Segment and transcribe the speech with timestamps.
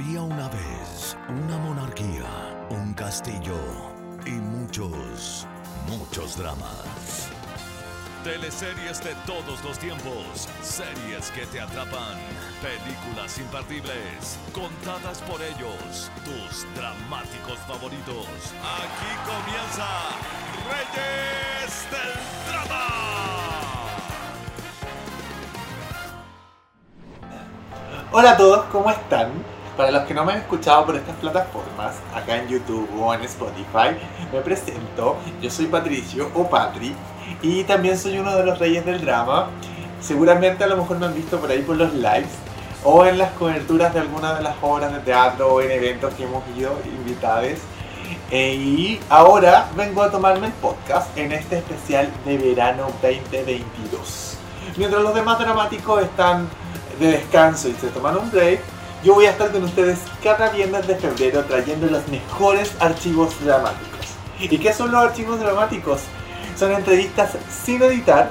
[0.00, 2.24] Había una vez una monarquía,
[2.70, 3.60] un castillo
[4.24, 5.46] y muchos,
[5.90, 7.28] muchos dramas.
[8.24, 12.16] Teleseries de todos los tiempos, series que te atrapan,
[12.62, 18.54] películas imperdibles, contadas por ellos, tus dramáticos favoritos.
[18.80, 19.86] Aquí comienza
[20.70, 22.16] Reyes del
[22.48, 22.86] Drama.
[28.12, 29.59] Hola a todos, ¿cómo están?
[29.80, 33.22] Para los que no me han escuchado por estas plataformas, acá en YouTube o en
[33.22, 33.96] Spotify,
[34.30, 35.16] me presento.
[35.40, 36.94] Yo soy Patricio o Patri
[37.40, 39.48] y también soy uno de los reyes del drama.
[40.02, 42.28] Seguramente a lo mejor me han visto por ahí por los lives
[42.84, 46.24] o en las coberturas de algunas de las obras de teatro o en eventos que
[46.24, 47.60] hemos ido invitados.
[48.30, 54.36] Eh, y ahora vengo a tomarme el podcast en este especial de verano 2022.
[54.76, 56.50] Mientras los demás dramáticos están
[56.98, 58.60] de descanso y se toman un break,
[59.02, 64.06] yo voy a estar con ustedes cada viernes de febrero trayendo los mejores archivos dramáticos.
[64.38, 66.00] ¿Y qué son los archivos dramáticos?
[66.58, 67.30] Son entrevistas
[67.64, 68.30] sin editar,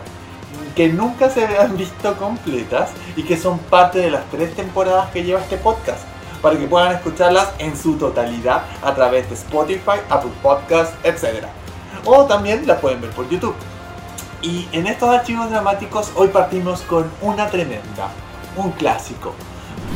[0.75, 5.23] que nunca se han visto completas y que son parte de las tres temporadas que
[5.23, 6.01] lleva este podcast,
[6.41, 11.45] para que puedan escucharlas en su totalidad a través de Spotify, Apple Podcasts, etc.
[12.05, 13.55] O también las pueden ver por YouTube.
[14.43, 18.09] Y en estos archivos dramáticos hoy partimos con una tremenda,
[18.55, 19.33] un clásico.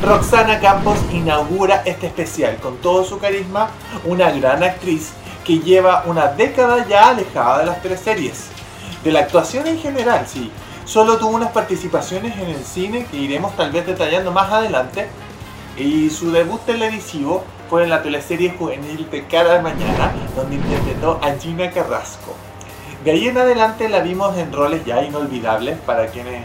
[0.03, 3.69] Roxana Campos inaugura este especial con todo su carisma,
[4.03, 5.13] una gran actriz
[5.45, 8.49] que lleva una década ya alejada de las teleseries.
[9.01, 10.51] De la actuación en general, sí.
[10.83, 15.07] Solo tuvo unas participaciones en el cine que iremos tal vez detallando más adelante.
[15.77, 21.31] Y su debut televisivo fue en la teleserie juvenil de Cada Mañana, donde interpretó a
[21.39, 22.35] Gina Carrasco.
[23.05, 26.43] De ahí en adelante la vimos en roles ya inolvidables para quienes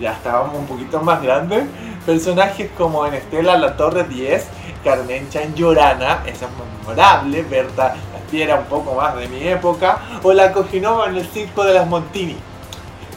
[0.00, 1.64] ya estábamos un poquito más grandes.
[2.06, 4.46] Personajes como en Estela La Torre 10,
[4.84, 10.20] Carmen Chan Llorana, esa es memorable, Berta la Fiera un poco más de mi época,
[10.22, 12.36] o la Cojinova en el circo de las Montini.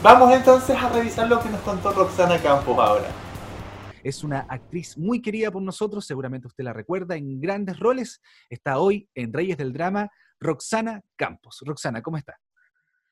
[0.02, 3.06] Vamos entonces a revisar lo que nos contó Roxana Campos ahora.
[4.02, 8.20] Es una actriz muy querida por nosotros, seguramente usted la recuerda en grandes roles.
[8.48, 10.10] Está hoy en Reyes del Drama,
[10.40, 11.62] Roxana Campos.
[11.64, 12.36] Roxana, ¿cómo está?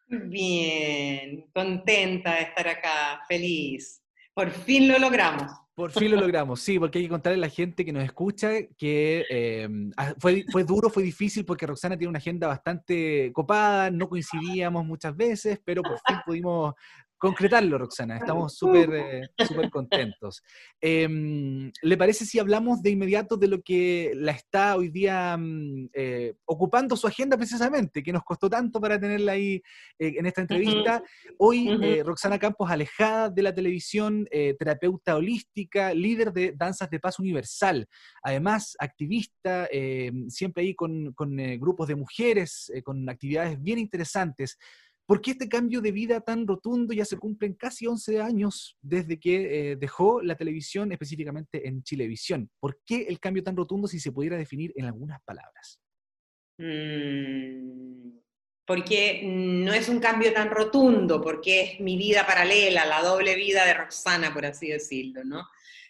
[0.08, 4.03] Bien, contenta de estar acá, feliz.
[4.34, 5.67] Por fin lo logramos.
[5.78, 8.50] Por fin lo logramos, sí, porque hay que contarle a la gente que nos escucha
[8.77, 9.69] que eh,
[10.19, 15.16] fue, fue duro, fue difícil porque Roxana tiene una agenda bastante copada, no coincidíamos muchas
[15.16, 16.75] veces, pero por fin pudimos
[17.18, 18.16] concretarlo, Roxana.
[18.16, 20.42] Estamos súper eh, contentos.
[20.80, 25.90] Em, ¿Le parece si hablamos de inmediato de lo que la está hoy día mm,
[25.92, 29.60] eh, ocupando su agenda precisamente, que nos costó tanto para tenerla ahí
[29.98, 31.02] eh, en esta entrevista?
[31.38, 34.26] Hoy, Roxana Campos, alejada de la televisión,
[34.58, 37.86] terapeuta holística, líder de Danzas de Paz Universal,
[38.22, 44.56] además activista, em, siempre ahí con, con grupos de mujeres, con actividades bien interesantes.
[45.08, 46.92] ¿Por qué este cambio de vida tan rotundo?
[46.92, 52.50] Ya se cumplen casi 11 años desde que eh, dejó la televisión, específicamente en Chilevisión.
[52.60, 55.80] ¿Por qué el cambio tan rotundo si se pudiera definir en algunas palabras?
[56.58, 58.18] Mm,
[58.66, 63.64] porque no es un cambio tan rotundo, porque es mi vida paralela, la doble vida
[63.64, 65.48] de Roxana, por así decirlo, ¿no?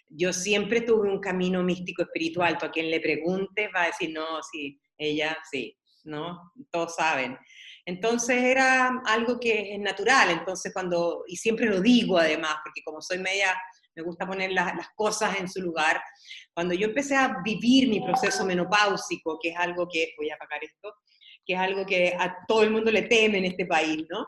[0.08, 4.12] Yo siempre tuve un camino místico espiritual, tú a quien le preguntes va a decir,
[4.14, 6.52] no, sí, ella, sí, ¿no?
[6.70, 7.36] Todos saben.
[7.88, 13.00] Entonces era algo que es natural, entonces cuando, y siempre lo digo además, porque como
[13.00, 13.58] soy media,
[13.96, 15.98] me gusta poner las, cosas en su lugar,
[16.52, 20.62] cuando yo empecé a vivir mi proceso menopáusico, que es algo que, voy a apagar
[20.62, 20.96] esto,
[21.46, 24.26] que es algo que a todo el mundo le teme en este país, ¿no?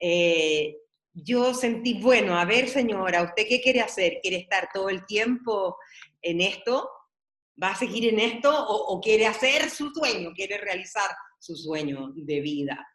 [0.00, 0.74] Eh,
[1.12, 4.18] yo sentí, bueno, a ver señora, ¿usted qué quiere hacer?
[4.20, 5.76] ¿Quiere estar todo el tiempo
[6.22, 6.90] en esto?
[7.62, 11.08] ¿Va a seguir en esto o, o quiere hacer su sueño, quiere realizar
[11.40, 12.86] su sueño de vida.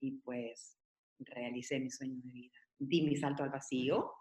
[0.00, 0.78] Y pues
[1.18, 2.58] realicé mi sueño de vida.
[2.78, 4.12] Di mi salto al vacío.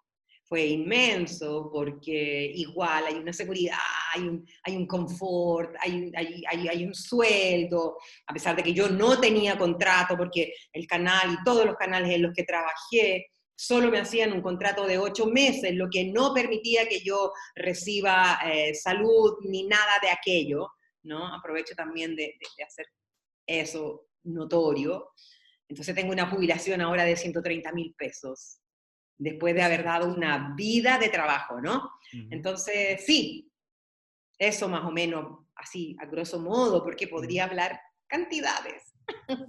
[0.44, 3.80] Fue inmenso porque igual hay una seguridad,
[4.14, 7.97] hay un, hay un confort, hay, hay, hay, hay un sueldo,
[8.28, 12.12] a pesar de que yo no tenía contrato porque el canal y todos los canales
[12.12, 13.26] en los que trabajé
[13.56, 18.40] solo me hacían un contrato de ocho meses, lo que no permitía que yo reciba
[18.46, 20.70] eh, salud ni nada de aquello,
[21.03, 21.34] ¿no?
[21.34, 22.86] Aprovecho también de, de, hacer
[23.46, 25.12] eso notorio.
[25.68, 28.59] Entonces tengo una jubilación ahora de 130 mil pesos,
[29.18, 31.92] después de haber dado una vida de trabajo, ¿no?
[32.30, 33.52] Entonces, sí,
[34.38, 38.95] eso más o menos, así, a grosso modo, porque podría hablar cantidades.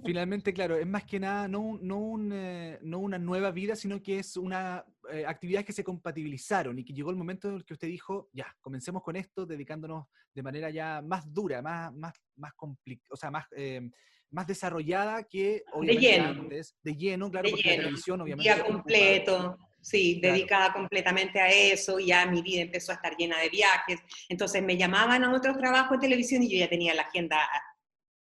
[0.05, 4.19] Finalmente, claro, es más que nada no, no, eh, no una nueva vida, sino que
[4.19, 7.73] es una eh, actividad que se compatibilizaron y que llegó el momento en el que
[7.73, 12.53] usted dijo, ya, comencemos con esto, dedicándonos de manera ya más dura, más, más, más
[12.59, 13.89] o sea, más, eh,
[14.31, 16.41] más desarrollada que obviamente de lleno.
[16.41, 18.53] antes, de lleno, claro, porque la televisión obviamente...
[18.53, 23.39] Día completo, sí, dedicada completamente a eso, y ya mi vida empezó a estar llena
[23.39, 27.03] de viajes, entonces me llamaban a otros trabajos de televisión y yo ya tenía la
[27.03, 27.37] agenda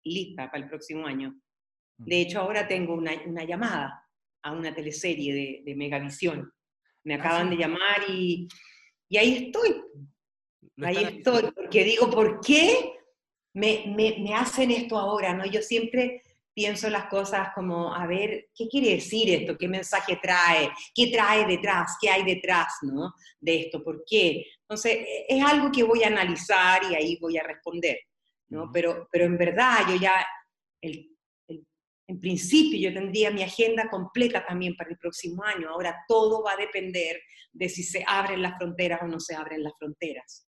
[0.05, 1.39] lista para el próximo año.
[1.97, 4.03] De hecho, ahora tengo una, una llamada
[4.43, 6.53] a una teleserie de, de Megavisión.
[7.05, 8.49] Me ah, acaban de llamar y,
[9.09, 9.83] y ahí estoy.
[10.83, 12.95] Ahí estoy, porque digo, ¿por qué
[13.55, 15.35] me, me, me, hacen esto ahora?
[15.35, 15.45] ¿no?
[15.47, 16.23] Yo siempre
[16.55, 19.57] pienso las cosas como, a ver, ¿qué quiere decir esto?
[19.57, 20.71] ¿Qué mensaje trae?
[20.95, 21.97] ¿Qué trae detrás?
[22.01, 23.15] ¿Qué hay detrás ¿no?
[23.41, 23.83] de esto?
[23.83, 24.45] ¿Por qué?
[24.63, 27.99] Entonces, e, es algo que voy a analizar y ahí voy a responder.
[28.53, 28.71] ¿No?
[28.71, 30.25] Pero, pero en verdad yo ya,
[30.83, 31.09] el,
[32.07, 35.71] en principio yo tendría mi agenda completa también para el próximo año.
[35.71, 37.19] Ahora todo va a depender
[37.51, 40.47] de si se abren las fronteras o no se abren las fronteras.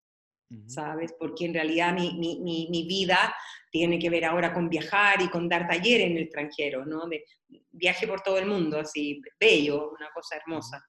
[0.67, 1.15] ¿Sabes?
[1.17, 3.33] Porque en realidad mi, mi, mi, vida
[3.71, 7.07] tiene que ver ahora con viajar y con dar talleres en el extranjero, ¿no?
[7.07, 7.25] De
[7.71, 10.85] viaje por todo el mundo, así, bello, una cosa hermosa.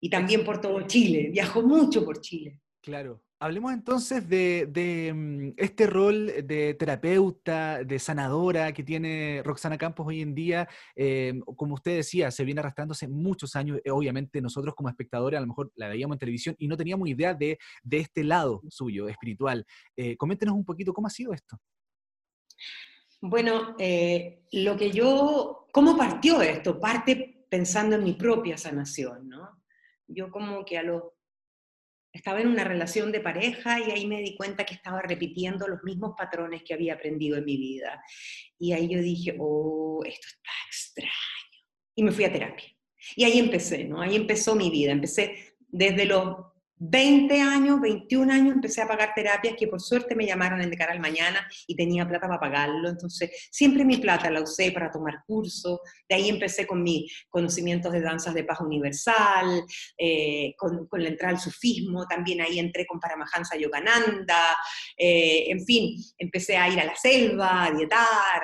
[0.00, 2.60] Y también por todo Chile, viajo mucho por Chile.
[2.80, 3.24] Claro.
[3.42, 10.20] Hablemos entonces de, mm, este rol de terapeuta, de sanadora que tiene Roxana Campos hoy
[10.20, 10.68] en día.
[10.94, 13.80] Eh, como usted decía, se viene arrastrándose muchos años.
[13.84, 17.08] Eh, obviamente nosotros como espectadores a lo mejor la veíamos en televisión y no teníamos
[17.08, 17.58] idea de,
[17.90, 19.66] este lado suyo, espiritual.
[19.96, 21.58] Eh, coméntenos un poquito cómo ha sido esto.
[23.20, 23.74] Bueno,
[24.52, 26.78] lo que yo, ¿cómo partió esto?
[26.78, 29.64] Parte pensando en mi propia sanación, ¿no?
[30.06, 31.02] Yo como que a los
[32.12, 35.82] estaba en una relación de pareja y ahí me di cuenta que estaba repitiendo los
[35.82, 38.02] mismos patrones que había aprendido en mi vida.
[38.58, 41.10] Y ahí yo dije, oh, esto está extraño.
[41.94, 42.68] Y me fui a terapia.
[43.16, 44.00] Y ahí empecé, ¿no?
[44.00, 44.92] Ahí empezó mi vida.
[44.92, 46.51] Empecé desde los
[46.84, 50.76] 20 años, 21 años empecé a pagar terapias que por suerte me llamaron en De
[50.76, 52.88] cara al mañana y tenía plata para pagarlo.
[52.88, 55.78] Entonces, siempre mi plata la usé para tomar cursos.
[56.08, 59.64] De ahí empecé con mis conocimientos de danzas de paz universal,
[59.96, 62.04] eh, con, la entrada al sufismo.
[62.08, 64.40] También ahí entré con Paramahansa Yogananda.
[64.98, 68.42] Eh, en fin, empecé a ir a la selva, a dietar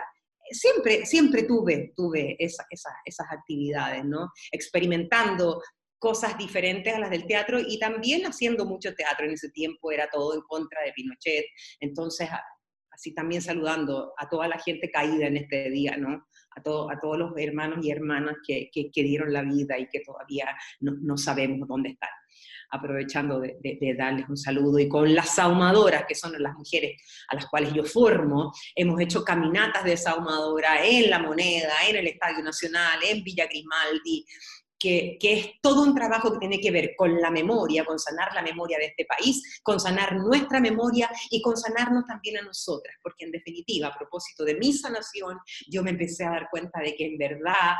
[0.50, 4.32] siempre, siempre tuve, tuve esas actividades, ¿no?
[4.50, 5.60] Experimentando
[5.98, 10.08] cosas diferentes a las del teatro y también haciendo mucho teatro en ese tiempo, era
[10.10, 11.44] todo en contra de Pinochet,
[11.80, 12.28] entonces
[12.98, 16.26] así también saludando a toda la gente caída en este día, ¿no?
[16.56, 20.00] A, todo, a todos los hermanos y hermanas que, que, dieron la vida y que
[20.00, 20.48] todavía
[20.80, 22.10] no, no sabemos dónde están.
[22.70, 27.36] Aprovechando de, de, darles un saludo y con las saumadoras, que son las mujeres a
[27.36, 32.42] las cuales yo formo, hemos hecho caminatas de saumadora en La Moneda, en el Estadio
[32.42, 34.26] Nacional, en Villa Grimaldi,
[34.78, 38.42] que, es todo un trabajo que tiene que ver con la memoria, con sanar la
[38.42, 43.24] memoria de este país, con sanar nuestra memoria y con sanarnos también a nosotras, porque
[43.24, 45.38] en definitiva, a propósito de mi sanación,
[45.68, 47.74] yo me empecé a dar cuenta de que en verdad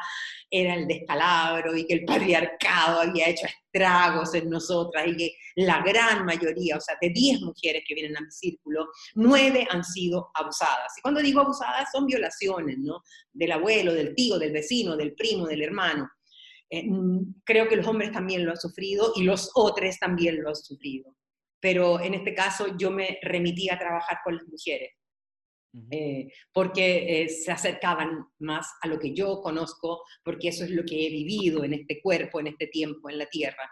[0.50, 5.82] era el descalabro y que el patriarcado había hecho estragos en nosotras y que la
[5.82, 10.30] gran mayoría, o sea, de 10 mujeres que vienen a mi círculo, 9 han sido
[10.34, 10.92] abusadas.
[10.96, 13.02] Y cuando digo abusadas son violaciones, ¿no?
[13.32, 16.08] Del abuelo, del tío, del vecino, del primo, del hermano.
[16.70, 20.50] Eh, mm, creo que los hombres también lo han sufrido y los otros también lo
[20.50, 21.16] han sufrido.
[21.60, 24.90] Pero en este caso yo me remití a trabajar con las mujeres,
[25.90, 30.84] eh, porque eh, se acercaban más a lo que yo conozco, porque eso es lo
[30.84, 33.70] que he vivido en este cuerpo, en este tiempo, en la tierra.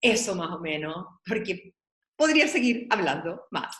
[0.00, 1.74] Eso más o menos, porque
[2.16, 3.76] podría seguir hablando más.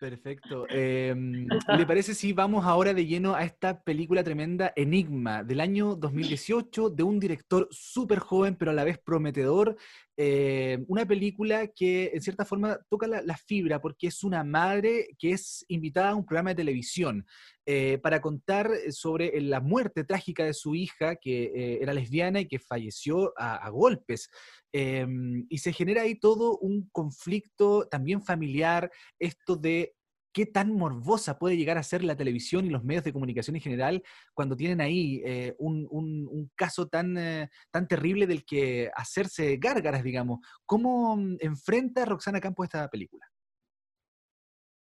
[0.00, 0.66] Perfecto.
[0.70, 5.94] Em, ¿Le parece si vamos ahora de lleno a esta película tremenda Enigma del año
[5.94, 9.76] 2018 de un director súper joven pero a la vez prometedor?
[10.16, 15.32] Eh, una película que en cierta forma toca la, fibra porque es una madre que
[15.32, 17.26] es invitada a un programa de televisión
[17.64, 22.48] eh, para contar sobre la muerte trágica de su hija que eh, era lesbiana y
[22.48, 24.28] que falleció a, a golpes.
[24.72, 29.94] Em, y se genera ahí todo un conflicto también familiar, esto de
[30.32, 33.62] qué tan morbosa puede llegar a ser la televisión y los medios de comunicación en
[33.62, 34.02] general
[34.34, 40.40] cuando tienen ahí eh, un, caso tan, eh, tan terrible del que hacerse gárgaras, digamos.
[40.66, 43.24] ¿Cómo mm, enfrenta Roxana Campos esta película?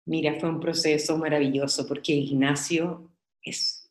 [0.05, 3.89] Mira, fue un proceso maravilloso porque Ignacio es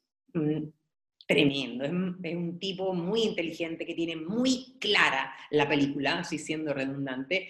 [1.26, 7.49] tremendo, es, un tipo muy inteligente que tiene muy clara la película, así siendo redundante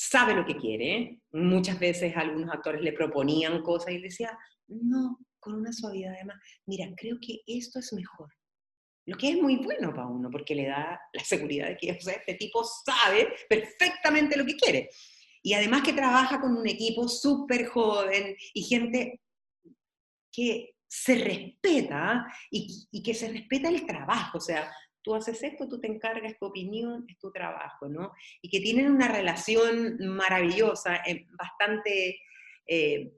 [0.00, 1.20] sabe lo que quiere.
[1.32, 6.38] Muchas veces algunos actores le proponían cosas y él decía, No, con una suavidad además.
[6.66, 8.28] Mira, creo que esto es mejor.
[9.06, 12.34] Lo que es muy bueno para uno, porque le da la seguridad de que este
[12.34, 14.88] tipo sabe perfectamente lo que quiere.
[15.42, 19.20] Y además que trabaja con un equipo súper joven y gente
[20.32, 24.38] que se respeta y, y, que se respeta el trabajo.
[24.38, 24.70] O sea,
[25.02, 28.12] tú haces esto, tú te encargas, tu opinión es tu trabajo, ¿no?
[28.42, 32.20] Y que tienen una relación maravillosa, eh, bastante
[32.66, 33.12] eh,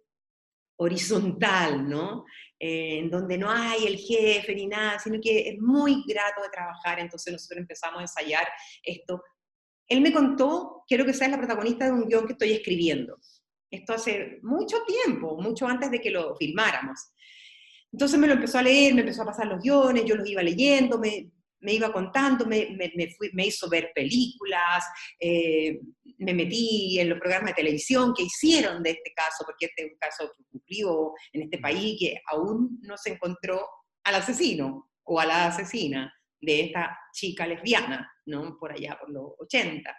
[0.77, 2.25] horizontal, ¿no?
[2.59, 6.49] Eh, en donde no hay el jefe ni nada, sino que es muy grato de
[6.51, 8.47] trabajar, entonces nosotros empezamos a ensayar
[8.83, 9.23] esto.
[9.89, 13.19] Él me contó, quiero que seas la protagonista de un guion que estoy escribiendo.
[13.71, 17.13] Esto hace mucho tiempo, mucho antes de que lo filmáramos.
[17.91, 20.43] Entonces me lo empezó a leer, me empezó a pasar los guiones, yo los iba
[20.43, 21.31] leyendo, me,
[21.63, 22.93] me iba contando, me, me,
[23.33, 24.85] me, hizo ver películas,
[25.19, 25.81] eh,
[26.19, 29.93] me metí en los programas de televisión que hicieron de este caso, porque este es
[29.93, 33.67] un caso que ocurrió en este país que aún no se encontró
[34.05, 38.57] al asesino o a la asesina de esta chica lesbiana, ¿no?
[38.59, 39.97] Por allá, por los 80,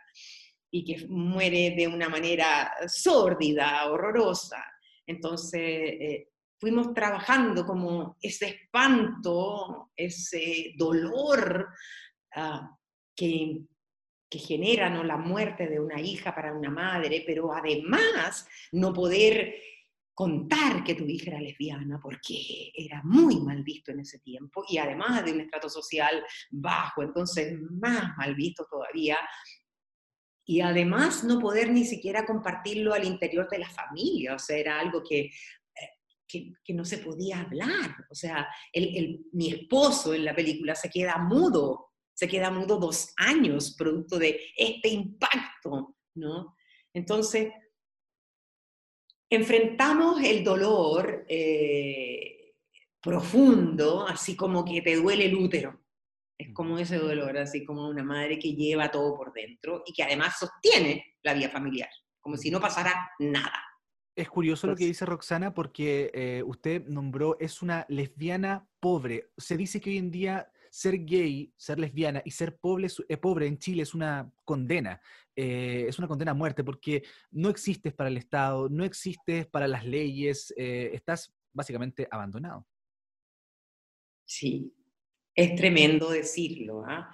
[0.71, 4.63] y que muere de una manera sórdida, horrorosa.
[5.05, 6.27] Entonces, eh,
[6.63, 11.67] fuimos trabajando como ese espanto, ese dolor
[12.37, 12.73] ah,
[13.13, 13.65] que,
[14.29, 15.03] que, genera ¿no?
[15.03, 19.55] la muerte de una hija para una madre, pero además no poder
[20.13, 24.77] contar que tu hija era lesbiana porque era muy mal visto en ese tiempo y
[24.77, 29.17] además de un estrato social bajo, entonces más mal visto todavía.
[30.45, 34.79] Y además no poder ni siquiera compartirlo al interior de la familia, o sea, era
[34.79, 35.29] algo que
[36.63, 37.95] que, no se podía hablar.
[38.09, 38.47] O sea,
[39.33, 44.39] mi esposo en la película se queda mudo, se queda mudo dos años producto de
[44.55, 46.55] este impacto, ¿no?
[46.93, 47.51] Entonces,
[49.29, 52.53] enfrentamos el dolor eh,
[53.01, 55.81] profundo, así como que te duele el útero.
[56.37, 60.03] Es como ese dolor, así como una madre que lleva todo por dentro y que
[60.03, 63.72] además sostiene la vida familiar, como si no pasara nada.
[64.15, 69.31] Es curioso lo que dice Roxana porque eh, usted nombró, es una lesbiana pobre.
[69.37, 73.47] Se dice que hoy en día ser gay, ser lesbiana y ser pobre, eh, pobre
[73.47, 75.01] en Chile es una condena.
[75.35, 79.67] Eh, es una condena a muerte porque no existes para el Estado, no existes para
[79.67, 82.67] las leyes, estás básicamente abandonado.
[84.25, 84.75] Sí,
[85.33, 86.83] es tremendo decirlo.
[86.85, 87.11] ¿ah?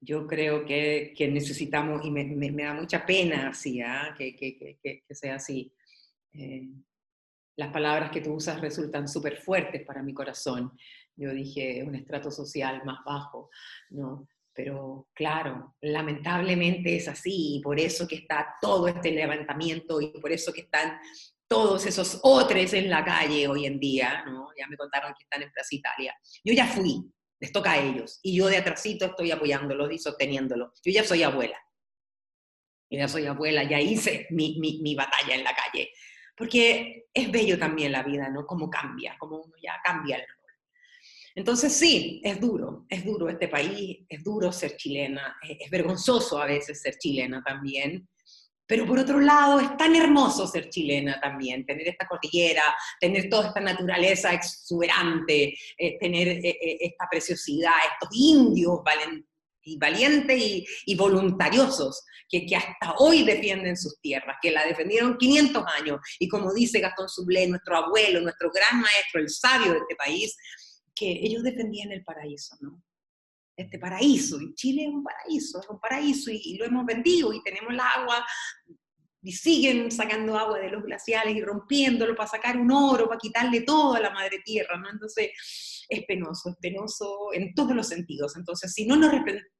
[0.00, 4.14] Yo creo que, necesitamos, y me, da mucha pena así, ¿ah?
[4.16, 5.74] que, que sea así
[6.34, 6.68] eh,
[7.56, 10.72] las palabras que tú usas resultan súper fuertes para mi corazón.
[11.16, 13.50] Yo dije un estrato social más bajo,
[13.90, 14.26] ¿no?
[14.54, 20.30] Pero claro, lamentablemente es así y por eso que está todo este levantamiento y por
[20.30, 20.98] eso que están
[21.48, 24.48] todos esos otros en la calle hoy en día, ¿no?
[24.58, 26.14] Ya me contaron que están en Plaza Italia.
[26.44, 27.02] Yo ya fui,
[27.40, 30.80] les toca a ellos, y yo de atrásito estoy apoyándolos y sosteniéndolos.
[30.84, 31.58] Yo ya soy abuela.
[32.90, 35.90] Ya soy abuela, ya hice mi, mi, mi batalla en la calle
[36.36, 38.46] porque es bello también la vida, ¿no?
[38.46, 40.42] Cómo cambia, cómo uno ya cambia el rol.
[41.34, 46.46] Entonces sí, es duro, es duro este país, es duro ser chilena, es, vergonzoso a
[46.46, 48.06] veces ser chilena también,
[48.66, 52.62] pero por otro lado es tan hermoso ser chilena también, tener esta cordillera,
[53.00, 59.26] tener toda esta naturaleza exuberante, eh, tener eh, eh, esta preciosidad, estos indios valen,
[59.64, 65.64] y valientes y, voluntariosos que, que, hasta hoy defienden sus tierras, que la defendieron 500
[65.80, 66.00] años.
[66.18, 70.36] Y como dice Gastón Sublé, nuestro abuelo, nuestro gran maestro, el sabio de este país,
[70.94, 72.82] que ellos defendían el paraíso, ¿no?
[73.56, 77.32] Este paraíso, y Chile es un paraíso, es un paraíso, y, y lo hemos vendido,
[77.32, 78.24] y tenemos el agua
[79.22, 83.60] y siguen sacando agua de los glaciales y rompiéndolo para sacar un oro, para quitarle
[83.60, 84.90] todo a la madre tierra, ¿no?
[84.90, 85.30] Entonces,
[85.88, 88.36] es penoso, es penoso en todos los sentidos.
[88.36, 89.12] Entonces, si no nos,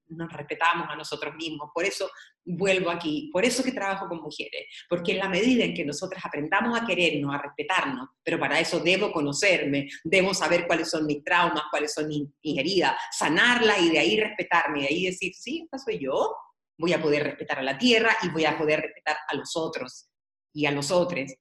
[0.08, 2.10] nos respetamos a nosotros mismos, por eso
[2.44, 6.24] vuelvo aquí, por eso que trabajo con mujeres, porque en la medida en que nosotras
[6.24, 11.22] aprendamos a querernos, a respetarnos, pero para eso debo conocerme, debo saber cuáles son mis
[11.22, 15.62] traumas, cuáles son mis, heridas, sanarla y de ahí respetarme, y de ahí decir, sí,
[15.64, 16.34] esta soy yo,
[16.82, 20.08] voy a poder respetar a la tierra y voy a poder respetar a los otros
[20.52, 21.32] y a los otros.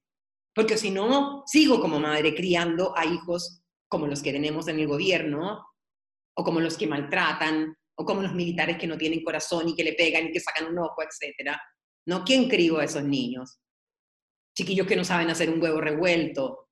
[0.54, 4.86] Porque si no, sigo como madre criando a hijos como los que tenemos en el
[4.86, 5.66] gobierno,
[6.36, 9.82] o como los que maltratan, o como los militares que no tienen corazón y que
[9.82, 11.56] le pegan y que sacan un ojo, etc.
[12.06, 12.22] ¿No?
[12.24, 13.58] ¿Quién crió a esos niños?
[14.56, 16.68] Chiquillos que no saben hacer un huevo revuelto,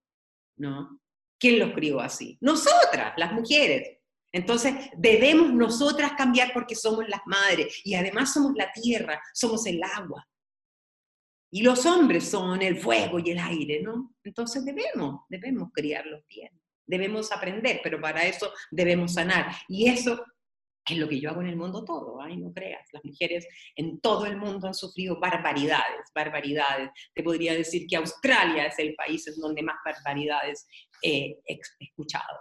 [0.59, 1.01] ¿no?
[1.41, 2.39] ¿Quién los crió así?
[2.41, 3.99] Nosotras, las mujeres.
[4.33, 9.83] Entonces, debemos nosotras cambiar porque somos las madres y además somos la tierra, somos el
[9.83, 10.27] agua.
[11.53, 14.15] Y los hombres son el fuego y el aire, ¿no?
[14.23, 16.51] Entonces debemos, debemos criarlos bien,
[16.87, 19.53] debemos aprender, pero para eso debemos sanar.
[19.67, 20.25] Y eso
[20.87, 23.47] es lo que yo hago en el mundo todo, ay, no creas, las mujeres
[23.77, 26.91] en todo el mundo han sufrido barbaridades, barbaridades.
[27.15, 30.67] Te podría decir que Australia es el país en donde más barbaridades
[31.03, 31.37] he
[31.79, 32.39] escuchado.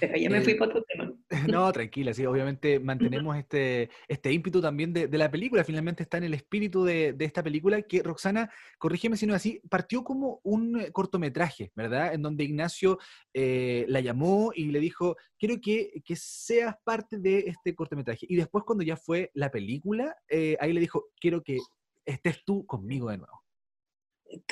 [0.00, 1.12] Pero ya me fui para otro tema.
[1.58, 6.24] No, tranquila, sí, obviamente mantenemos este, este ímpetu también de, la película, finalmente está en
[6.24, 10.80] el espíritu de, esta película, que Roxana, corrígeme si no es así, partió como un
[10.80, 12.14] eh, cortometraje, ¿verdad?
[12.14, 12.98] En donde Ignacio
[13.34, 18.26] eh, la llamó y le dijo, quiero que, que, seas parte de este cortometraje.
[18.28, 21.58] Y después cuando ya fue la película, eh, ahí le dijo, quiero que
[22.04, 23.45] estés tú conmigo de nuevo.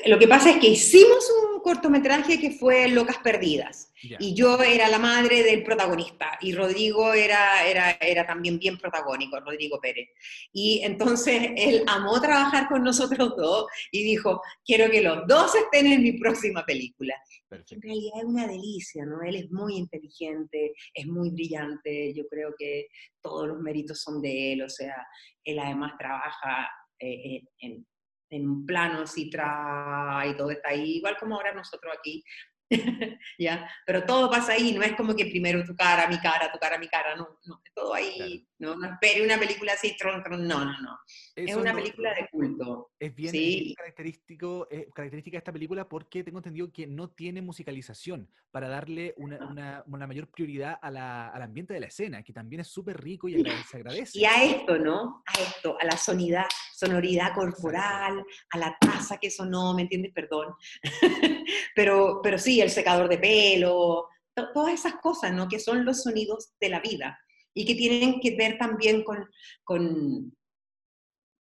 [0.07, 3.91] Lo que pasa es que hicimos un cortometraje que fue Locas Perdidas.
[4.19, 6.39] Y yo era la madre del protagonista.
[6.43, 10.11] Y Rodrigo era, era, era también bien protagónico, Rodrigo Pérez.
[10.53, 15.87] Y entonces él amó trabajar con nosotros dos y dijo, quiero que los dos estén
[15.87, 17.15] en mi próxima película.
[17.51, 19.23] En realidad es una delicia, ¿no?
[19.23, 22.13] Él es muy inteligente, es muy brillante.
[22.15, 22.89] Yo creo que
[23.23, 24.63] todos los méritos son de él.
[24.63, 24.95] O sea,
[25.43, 27.87] él además trabaja eh, en
[28.35, 32.25] en un plano así tra y todo está ahí, igual como ahora nosotros aquí,
[33.39, 33.69] ¿ya?
[33.87, 36.79] Pero todo pasa ahí, no es como que primero tu cara, mi cara, tu cara,
[36.79, 40.65] mi cara, no, no, todo ahí, no, no espere una película así, tron, tron, no,
[40.65, 40.99] no, no.
[41.35, 42.93] es una película de culto.
[42.99, 48.69] Es bien, característico, característica de esta película porque tengo entendido que no tiene musicalización para
[48.69, 52.61] darle una, una, una mayor prioridad a la, al ambiente de la escena, que también
[52.61, 54.19] es súper rico y se agradece.
[54.19, 55.23] Y a esto, ¿no?
[55.27, 60.13] A esto, a la sonidad, sonoridad corporal, a la taza que sonó, ¿me entiendes?
[60.13, 60.55] Perdón.
[61.75, 64.09] pero, pero sí, el secador de pelo,
[64.53, 65.49] todas esas cosas, ¿no?
[65.49, 67.19] Que son los sonidos de la vida
[67.55, 69.25] y que tienen que ver también con,
[69.63, 70.37] con,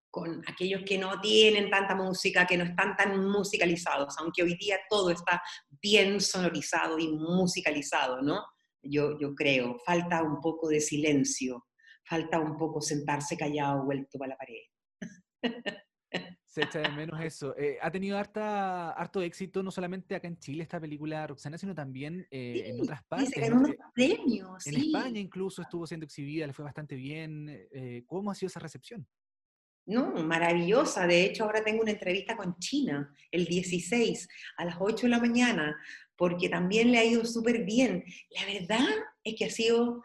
[0.08, 4.78] con aquellos que no tienen tanta música, que no están tan musicalizados, aunque hoy día
[4.88, 5.42] todo está
[5.82, 8.44] bien sonorizado y musicalizado, ¿no?
[8.80, 11.66] Yo, yo creo, falta un poco de silencio,
[12.04, 14.62] falta un poco sentarse callado, vuelto para la pared.
[16.46, 17.56] Se echa de menos eso.
[17.58, 21.74] Eh, ha tenido harta, harto éxito, no solamente acá en Chile esta película Roxana, sino
[21.74, 23.30] también eh, en otras partes.
[23.30, 24.64] Sí, ganó unos premios.
[24.68, 27.48] En España incluso estuvo siendo exhibida, le fue bastante bien.
[27.72, 29.04] Eh, ¿Cómo ha sido esa recepción?
[29.86, 31.08] No, maravillosa.
[31.08, 35.18] De hecho, ahora tengo una entrevista con China el 16 a las 8 de la
[35.18, 35.76] mañana,
[36.16, 38.04] porque también le ha ido súper bien.
[38.30, 38.86] La verdad
[39.24, 40.04] es que ha sido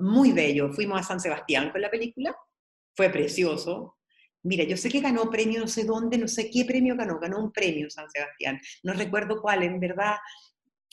[0.00, 0.72] muy bello.
[0.72, 2.36] Fuimos a San Sebastián con la película,
[2.96, 3.96] fue precioso,
[4.44, 7.38] Mira, yo sé que ganó premio no sé dónde, no sé qué premio ganó, ganó
[7.38, 10.16] un premio San Sebastián, no recuerdo cuál, en verdad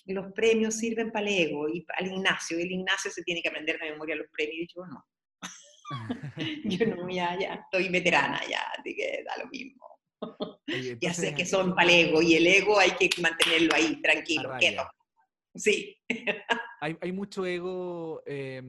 [0.06, 3.80] los premios sirven para el ego y al Ignacio, el Ignacio se tiene que aprender
[3.80, 5.06] de memoria los premios y yo no.
[6.66, 9.86] yo no, ya, ya, estoy veterana ya, así que da lo mismo.
[11.02, 14.52] ya sé que son para el ego y el ego hay que mantenerlo ahí, tranquilo,
[14.60, 14.88] quieto.
[15.54, 15.98] Sí.
[16.80, 18.24] hay, hay, mucho ego.
[18.26, 18.62] Eh,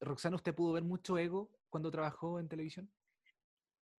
[0.00, 2.88] Roxana, ¿usted pudo ver mucho ego cuando trabajó en televisión?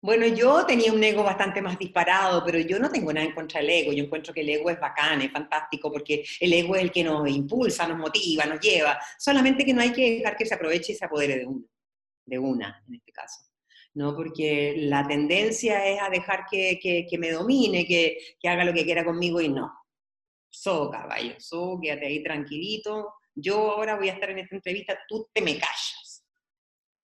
[0.06, 3.60] Bueno, yo tenía un ego bastante más disparado, pero yo no tengo nada en contra
[3.60, 3.92] del ego.
[3.92, 7.04] Yo encuentro que el ego es bacán, es fantástico, porque el ego es el que
[7.04, 9.00] nos impulsa, nos motiva, nos lleva.
[9.18, 11.66] Solamente que no hay que dejar que se aproveche y se apodere de una,
[12.24, 13.50] de una en este caso.
[13.96, 14.16] ¿no?
[14.16, 18.86] Porque la tendencia es a dejar que, que, me domine, que, que, haga lo que
[18.86, 19.74] quiera conmigo y no.
[20.52, 23.16] So, caballo, so, quédate ahí tranquilito.
[23.34, 25.95] Yo ahora voy a estar en esta entrevista, tú te me callas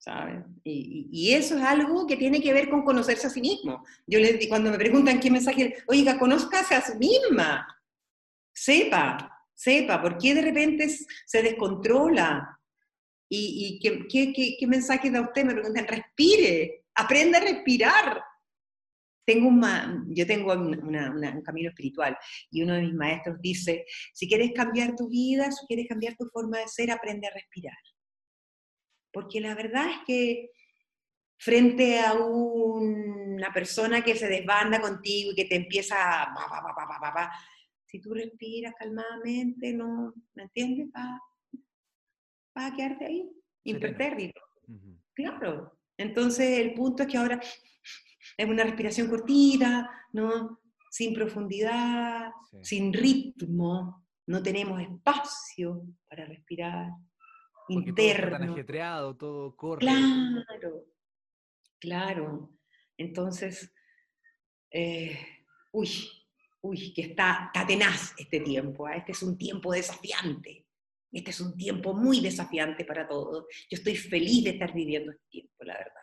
[0.01, 0.43] ¿sabes?
[0.63, 3.85] Y, eso es algo que tiene que ver con conocerse a sí mismo.
[4.07, 7.67] Yo les cuando me preguntan qué mensaje, oiga, conózcase a sí misma,
[8.51, 12.59] sepa, sepa, ¿por qué de repente se descontrola?
[13.29, 15.45] ¿Y, qué, qué, qué, mensaje da usted?
[15.45, 18.23] Me preguntan, respire, aprenda a respirar.
[19.23, 22.17] Tengo un, yo tengo un camino espiritual
[22.49, 26.25] y uno de mis maestros dice, si quieres cambiar tu vida, si quieres cambiar tu
[26.25, 27.77] forma de ser, aprende a respirar.
[29.11, 30.51] Porque la verdad es que
[31.37, 37.31] frente a una persona que se desbanda contigo y que te empieza a...
[37.85, 40.89] si tú respiras calmadamente, no, ¿me entiendes?
[40.93, 41.19] Vas,
[42.53, 43.29] a quedarte ahí,
[43.63, 44.41] impertérrito.
[45.13, 45.79] Claro.
[45.97, 47.39] Entonces el punto es que ahora
[48.37, 50.59] es una respiración cortita, ¿no?
[50.89, 56.89] Sin profundidad, sin ritmo, no tenemos espacio para respirar
[57.71, 58.37] interno.
[58.37, 59.79] Todo ajetreado, todo corre.
[59.79, 60.85] Claro,
[61.79, 62.57] claro.
[62.97, 63.73] Entonces,
[64.71, 65.17] eh,
[65.71, 65.89] uy,
[66.61, 68.87] uy, que está, está, tenaz este tiempo.
[68.87, 68.95] ¿ah?
[68.95, 70.65] Este es un tiempo desafiante.
[71.11, 73.45] Este es un tiempo muy desafiante para todos.
[73.69, 76.00] Yo estoy feliz de estar viviendo este tiempo, la verdad.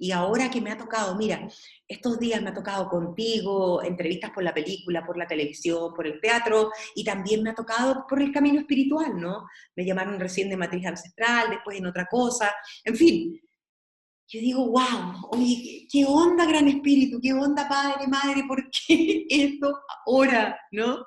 [0.00, 1.48] Y ahora que me ha tocado, mira,
[1.88, 6.20] estos días me ha tocado contigo, entrevistas por la película, por la televisión, por el
[6.20, 9.48] teatro, y también me ha tocado por el camino espiritual, ¿no?
[9.74, 13.40] Me llamaron recién de matriz ancestral, después en otra cosa, en fin.
[14.28, 19.80] Yo digo, wow, oye, qué onda, gran espíritu, qué onda, padre, madre, ¿por qué esto
[20.06, 21.06] ahora, no?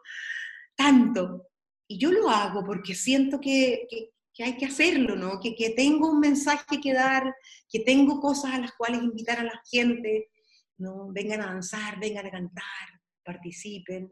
[0.76, 1.48] Tanto.
[1.88, 4.10] Y yo lo hago porque siento que, que
[4.44, 5.40] hay que hacerlo, ¿no?
[5.40, 7.36] Que, que, tengo un mensaje que dar,
[7.70, 10.30] que tengo cosas a las cuales invitar a la gente,
[10.78, 11.12] ¿no?
[11.12, 14.12] Vengan a danzar, vengan a cantar, participen,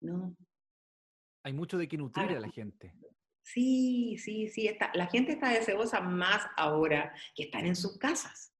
[0.00, 0.36] ¿no?
[1.42, 2.94] Hay mucho de que nutrir a la gente.
[3.42, 8.54] Sí, sí, sí, está, la gente está deseosa más ahora que están en sus casas.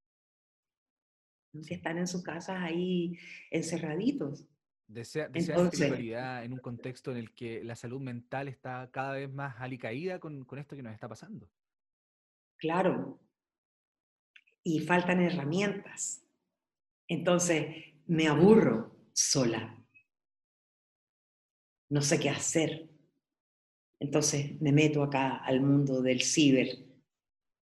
[1.63, 3.19] Si están en sus casas ahí
[3.51, 4.47] encerraditos.
[4.91, 9.33] Desea, desea espiritualidad en un contexto en el que la salud mental está cada vez
[9.33, 11.49] más alicaída con, con esto que nos está pasando.
[12.57, 13.21] Claro.
[14.65, 16.25] Y faltan herramientas.
[17.07, 17.67] Entonces,
[18.07, 19.77] me aburro sola.
[21.89, 22.89] No sé qué hacer.
[24.01, 26.69] Entonces me meto acá al mundo del ciber.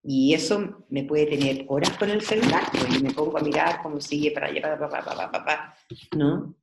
[0.03, 2.63] Y eso me puede tener horas con el celular,
[2.97, 5.77] y me pongo a mirar cómo sigue para allá, para, para, para,
[6.17, 6.55] ¿no?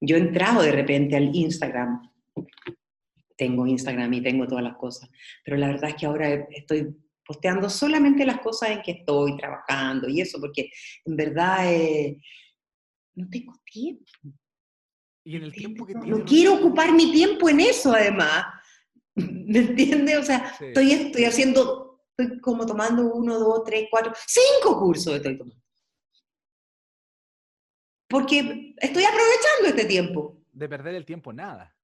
[0.00, 2.10] Yo he entrado de repente al Instagram,
[3.36, 5.10] tengo Instagram y tengo todas las cosas,
[5.44, 10.08] pero la verdad es que ahora estoy posteando solamente las cosas en que estoy trabajando
[10.08, 10.70] y eso, porque
[11.04, 12.20] en verdad eh,
[13.14, 14.04] no tengo tiempo.
[15.24, 18.46] Y en el tiempo que no, quiero ocupar mi tiempo en eso, además.
[19.14, 20.16] ¿Me entiendes?
[20.16, 25.36] O sea, estoy, estoy haciendo, estoy como tomando uno, dos, tres, cuatro, cinco cursos estoy
[25.36, 25.67] tomando
[28.08, 30.42] porque estoy aprovechando este tiempo.
[30.52, 31.74] De perder el tiempo, nada.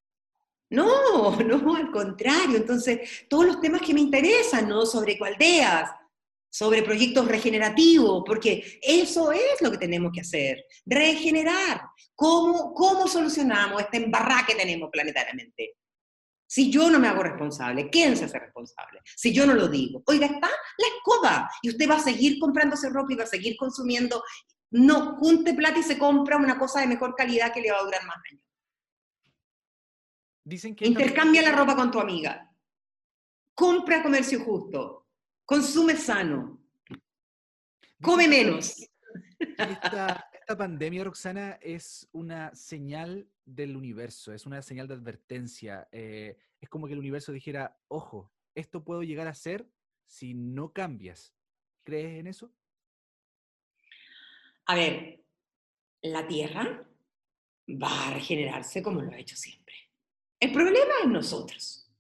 [0.71, 2.57] No, no, al contrario.
[2.57, 4.87] Entonces, todos los temas que me interesan, ¿no?
[4.87, 5.91] Sobre ecoaldeas,
[6.49, 11.83] sobre proyectos regenerativos, porque eso es lo que tenemos que hacer, regenerar.
[12.15, 15.75] ¿Cómo, cómo solucionamos este embarrá que tenemos planetariamente?
[16.47, 19.01] Si yo no me hago responsable, ¿quién se hace responsable?
[19.17, 22.89] Si yo no lo digo, oiga, está la escoba y usted va a seguir comprándose
[22.89, 24.23] ropa y va a seguir consumiendo
[24.75, 27.85] no junte plata y se compra una cosa de mejor calidad que le va a
[27.85, 28.43] durar más años.
[30.45, 32.53] Dicen que Intercambia la ropa con tu amiga.
[33.55, 35.07] Compra comercio justo.
[35.45, 36.61] Consume sano.
[38.03, 38.77] Come menos.
[39.39, 45.87] Esta, esta, pandemia, Roxana, es una señal del universo, es una señal de advertencia.
[45.93, 49.69] Eh, es como que el universo dijera, ojo, esto puedo llegar a ser
[50.07, 51.35] si no cambias.
[51.85, 52.53] ¿Crees en eso?
[54.67, 55.25] A ver,
[56.03, 56.87] la Tierra
[57.69, 59.75] va a regenerarse como lo ha hecho siempre.
[60.41, 61.91] El problema es nosotros.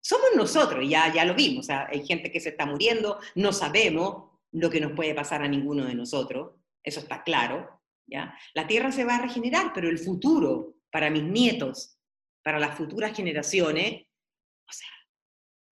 [0.00, 1.68] Somos nosotros, ya, ya lo vimos.
[1.68, 5.48] O hay gente que se está muriendo, no sabemos lo que nos puede pasar a
[5.48, 7.80] ninguno de nosotros, eso está claro.
[8.06, 8.36] ¿ya?
[8.54, 11.98] La Tierra se va a regenerar, pero el futuro para mis nietos,
[12.42, 14.06] para las futuras generaciones,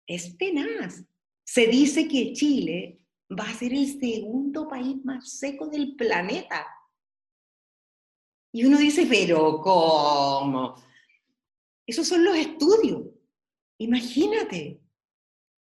[0.08, 1.04] es tenaz.
[1.43, 3.00] Se dice que Chile
[3.32, 6.66] va a ser el segundo país más seco del planeta.
[8.52, 10.76] Y uno dice, pero ¿cómo?
[11.86, 13.04] Esos son los estudios.
[13.78, 14.82] Imagínate.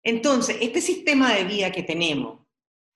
[0.02, 2.46] Entonces, este sistema de vida que tenemos,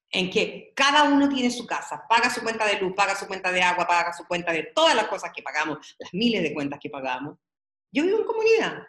[0.09, 3.51] en que cada uno tiene su casa, paga su cuenta de luz, paga su cuenta
[3.51, 6.79] de agua, paga su cuenta de todas las cosas que pagamos, las miles de cuentas
[6.79, 7.37] que pagamos.
[7.91, 8.87] Yo vivo en comunidad.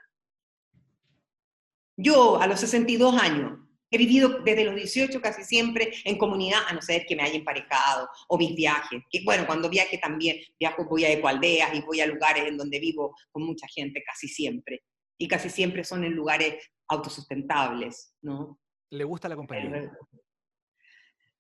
[1.97, 3.59] Yo, a los 62 años,
[3.95, 7.37] He vivido desde los 18 casi siempre en comunidad, a no ser que me haya
[7.37, 9.01] emparejado, o mis viajes.
[9.09, 12.81] Que, bueno, cuando viaje también, viajo, voy a ecoaldeas y voy a lugares en donde
[12.81, 14.83] vivo con mucha gente, casi siempre.
[15.17, 16.57] Y casi siempre son en lugares
[16.89, 18.59] autosustentables, ¿no?
[18.91, 19.97] ¿Le gusta la compañía?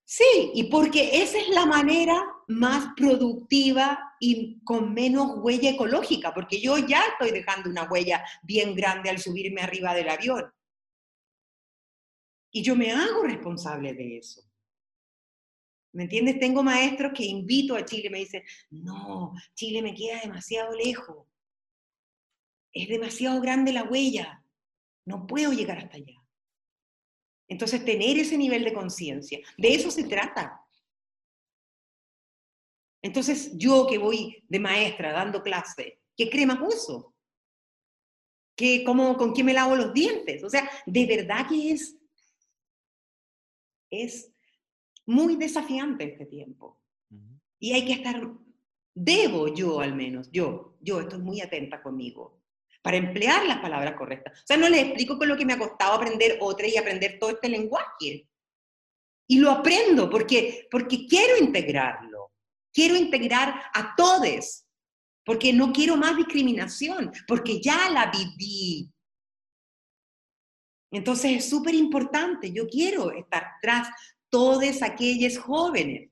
[0.05, 6.61] Sí, y porque esa es la manera más productiva y con menos huella ecológica, porque
[6.61, 10.53] yo ya estoy dejando una huella bien grande al subirme arriba del avión.
[12.57, 14.41] Y yo me hago responsable de eso.
[15.93, 16.39] ¿Me entiendes?
[16.39, 21.27] Tengo maestros que invito a Chile, me dicen, no, Chile me queda demasiado lejos.
[22.73, 24.41] Es demasiado grande la huella.
[25.05, 26.15] No puedo llegar hasta allá.
[27.49, 30.65] Entonces, tener ese nivel de conciencia, de eso se trata.
[33.03, 37.17] Entonces, yo que voy de maestra dando clase, ¿qué crema uso?
[38.57, 40.45] ¿Qué, cómo, ¿Con qué me lavo los dientes?
[40.45, 41.99] O sea, de verdad que es
[43.91, 44.33] es
[45.07, 46.81] muy desafiante este tiempo.
[47.59, 48.21] Y hay que estar,
[48.95, 52.43] debo yo al menos, yo, yo estoy muy atenta conmigo,
[52.83, 54.39] para emplear las palabras correctas.
[54.41, 57.19] O sea, no les explico con lo que me ha costado aprender otra y aprender
[57.19, 58.29] todo este lenguaje.
[59.27, 62.33] Y lo aprendo porque, porque quiero integrarlo.
[62.71, 64.67] Quiero integrar a todos.
[65.25, 67.11] Porque no quiero más discriminación.
[67.27, 68.91] Porque ya la viví.
[70.97, 72.53] Entonces es súper importante.
[72.53, 73.89] Yo quiero estar tras
[74.29, 76.11] todos aquellos jóvenes.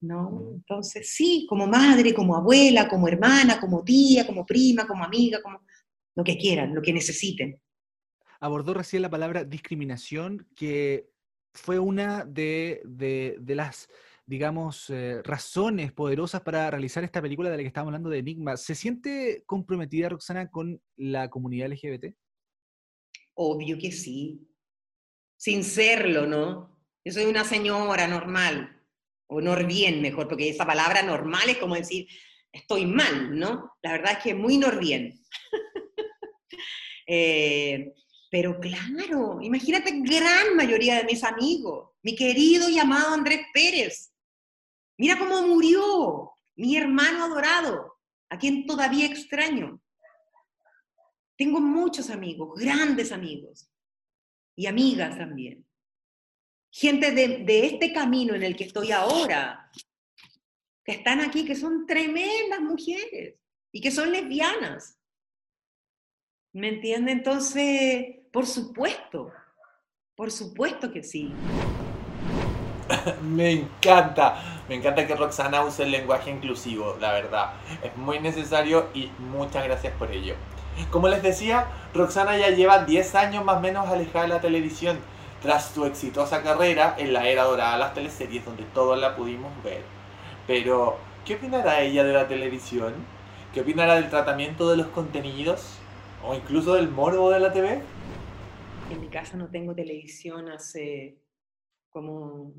[0.00, 0.52] ¿No?
[0.54, 5.60] Entonces sí, como madre, como abuela, como hermana, como tía, como prima, como amiga, como
[6.14, 7.60] lo que quieran, lo que necesiten.
[8.40, 11.10] Abordó recién la palabra discriminación, que
[11.52, 12.82] fue una de,
[13.46, 13.88] las,
[14.26, 18.56] digamos, eh, razones poderosas para realizar esta película de la que estamos hablando de Enigma.
[18.56, 22.14] ¿Se siente comprometida, Roxana, con la comunidad LGBT?
[23.40, 24.48] Obvio que sí.
[25.36, 26.76] Sin serlo, ¿no?
[27.04, 28.82] Yo soy una señora normal,
[29.28, 32.08] o bien mejor, porque esa palabra normal es como decir,
[32.50, 33.74] estoy mal, ¿no?
[33.80, 35.20] La verdad es que muy norbien.
[37.06, 37.94] eh,
[38.28, 44.12] pero claro, imagínate gran mayoría de mis amigos, mi querido y amado Andrés Pérez.
[44.98, 47.98] Mira cómo murió mi hermano adorado,
[48.30, 49.80] a quien todavía extraño.
[51.38, 53.70] Tengo muchos amigos, grandes amigos
[54.56, 55.64] y amigas también.
[56.72, 59.70] Gente de, este camino en el que estoy ahora,
[60.84, 63.36] que están aquí, que son tremendas mujeres
[63.72, 64.98] y que son lesbianas.
[66.54, 67.12] ¿Me entiende?
[67.12, 69.30] Entonces, por supuesto,
[70.16, 71.32] por supuesto que sí.
[73.22, 77.54] me encanta, me encanta que Roxana use el lenguaje inclusivo, la verdad.
[77.84, 80.34] Es muy necesario y muchas gracias por ello.
[80.86, 84.98] Como les decía, Roxana ya lleva 10 años más o menos alejada de la televisión,
[85.42, 89.52] tras su exitosa carrera en la era dorada de las teleseries donde todos la pudimos
[89.62, 89.82] ver.
[90.46, 92.94] Pero, ¿qué opinará ella de la televisión?
[93.52, 95.78] ¿Qué opinará del tratamiento de los contenidos?
[96.24, 97.80] ¿O incluso del morbo de la TV?
[98.90, 101.18] En mi casa no tengo televisión hace
[101.90, 102.52] como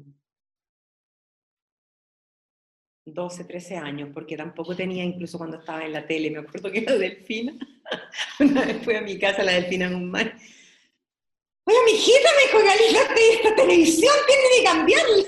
[3.13, 6.31] 12, 13 años, porque tampoco tenía incluso cuando estaba en la tele.
[6.31, 7.53] Me acuerdo que la Delfina,
[8.39, 10.35] una vez fui a mi casa la Delfina en un mar.
[11.65, 15.23] Oye, mi hijita me dijo, Galilate, esta televisión tiene que cambiarla.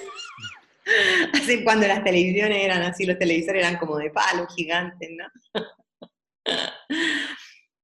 [1.33, 5.63] Así cuando las televisiones eran así, los televisores eran como de palo, gigantes, ¿no?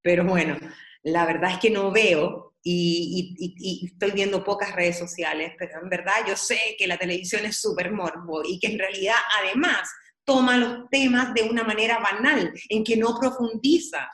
[0.01, 0.57] Pero bueno,
[1.03, 6.15] la verdad es que no veo y, estoy viendo pocas redes sociales, pero en verdad
[6.27, 9.89] yo sé que la televisión es súper morbo y que en realidad además
[10.25, 14.09] toma los temas de una manera banal, en que no profundiza,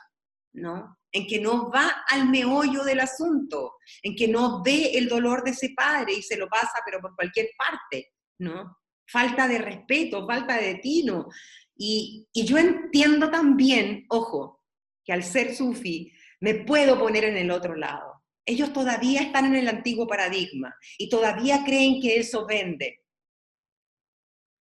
[0.52, 0.98] ¿no?
[1.10, 5.50] En que no va al meollo del asunto, en que no ve el dolor de
[5.50, 8.78] ese padre y se lo pasa, pero por cualquier parte, ¿no?
[9.06, 11.28] Falta de respeto, falta de tino.
[11.76, 14.62] Y, y yo entiendo también, ojo,
[15.04, 18.13] que al ser sufi me puedo poner en el otro lado
[18.46, 23.00] ellos todavía están en el antiguo paradigma y todavía creen que eso vende.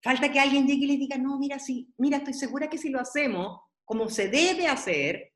[0.02, 2.90] Falta que alguien llegue y les diga, no, mira, sí, mira, estoy segura que si
[2.90, 5.32] lo hacemos como se debe hacer,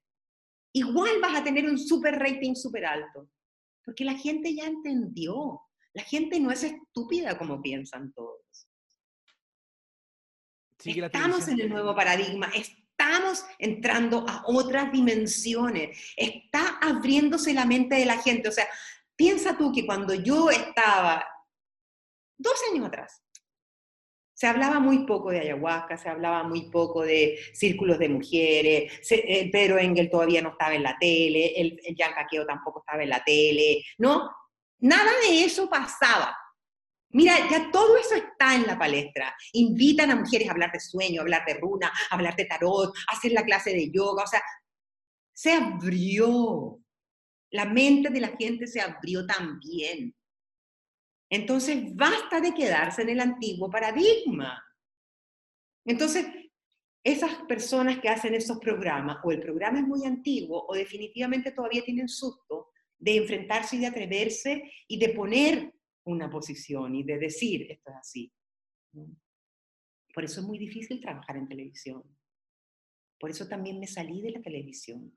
[0.73, 3.29] igual vas a tener un super rating super alto.
[3.85, 5.61] Porque la gente ya entendió.
[5.93, 8.69] La gente no es estúpida como piensan todos.
[10.85, 12.51] Estamos en el nuevo paradigma,
[13.01, 18.49] estamos entrando a otras dimensiones, está abriéndose la mente de la gente.
[18.49, 18.69] O sea,
[19.17, 21.25] piensa tú que cuando yo estaba
[22.37, 23.23] dos años atrás,
[24.35, 29.51] se hablaba muy poco de ayahuasca, se hablaba muy poco de círculos de mujeres, eh,
[29.51, 32.15] Pedro Engel todavía no estaba en la tele, el, el Jan
[32.47, 34.31] tampoco estaba en la tele, ¿no?
[34.79, 36.35] Nada de eso pasaba.
[37.13, 39.35] Mira, ya todo eso está en la palestra.
[39.53, 43.33] Invitan a mujeres a hablar de sueño, hablar de runa, hablar de tarot, a hacer
[43.33, 44.25] la clase de yoga.
[44.25, 44.43] O sea,
[45.33, 46.79] se abrió.
[47.53, 50.15] La mente de la gente se abrió también.
[51.29, 54.63] Entonces, basta de quedarse en el antiguo paradigma.
[55.85, 56.27] Entonces,
[57.03, 61.83] esas personas que hacen esos programas, o el programa es muy antiguo, o definitivamente todavía
[61.83, 62.69] tienen susto
[62.99, 65.73] de enfrentarse y de atreverse y de poner
[66.11, 68.33] una posición y de decir esto es así.
[70.13, 72.03] Por eso es muy difícil trabajar en televisión.
[73.19, 75.17] Por eso también me salí de la televisión.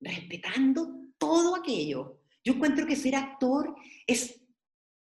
[0.00, 2.20] Respetando todo aquello.
[2.44, 3.74] Yo encuentro que ser actor
[4.06, 4.40] es,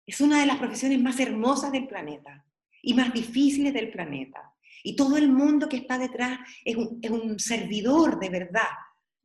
[0.06, 2.46] es una de las profesiones más hermosas del planeta
[2.82, 4.54] y más difíciles del planeta.
[4.82, 8.70] Y todo el mundo que está detrás es es un servidor de verdad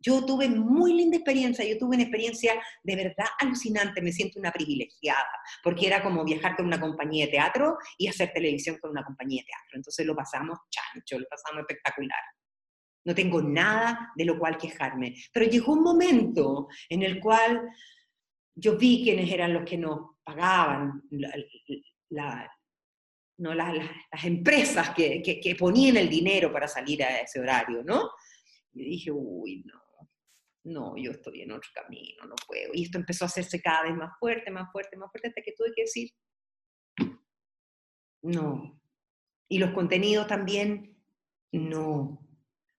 [0.05, 4.51] yo tuve muy linda experiencia, yo tuve una experiencia de verdad alucinante, me siento una
[4.51, 5.25] privilegiada,
[5.63, 9.41] porque era como viajar con una compañía de teatro y hacer televisión con una compañía
[9.41, 9.77] de teatro.
[9.77, 12.19] Entonces lo pasamos chancho, lo pasamos espectacular.
[13.03, 15.15] No tengo nada de lo cual quejarme.
[15.33, 17.67] Pero llegó un momento en el cual
[18.55, 21.01] yo vi quiénes eran los que no, pagaban
[22.09, 22.51] la,
[23.37, 28.11] no, las empresas que, que, ponían el dinero para salir a ese horario, ¿no?
[28.73, 29.84] Y dije, uy, no,
[30.65, 32.71] no, yo estoy en otro camino, no puedo.
[32.73, 35.53] Y esto empezó a hacerse cada vez más fuerte, más fuerte, más fuerte, hasta que
[35.53, 36.09] tuve que decir,
[38.23, 38.81] no.
[39.47, 40.97] Y los contenidos también,
[41.51, 42.19] no.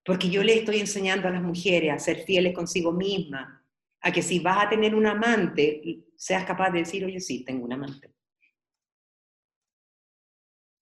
[0.03, 3.61] Porque yo le estoy enseñando a las mujeres a ser fieles consigo mismas,
[4.01, 7.65] a que si vas a tener un amante, seas capaz de decir, oye, sí, tengo
[7.65, 8.13] un amante.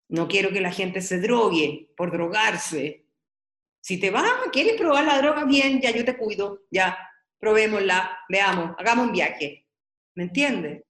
[0.08, 3.01] No quiero que la gente se drogue por drogarse.
[3.82, 6.96] Si te vas, quieres probar la droga bien, ya yo te cuido, ya,
[7.38, 9.66] probémosla, veamos, hagamos un viaje.
[10.14, 10.84] ¿Me entiendes?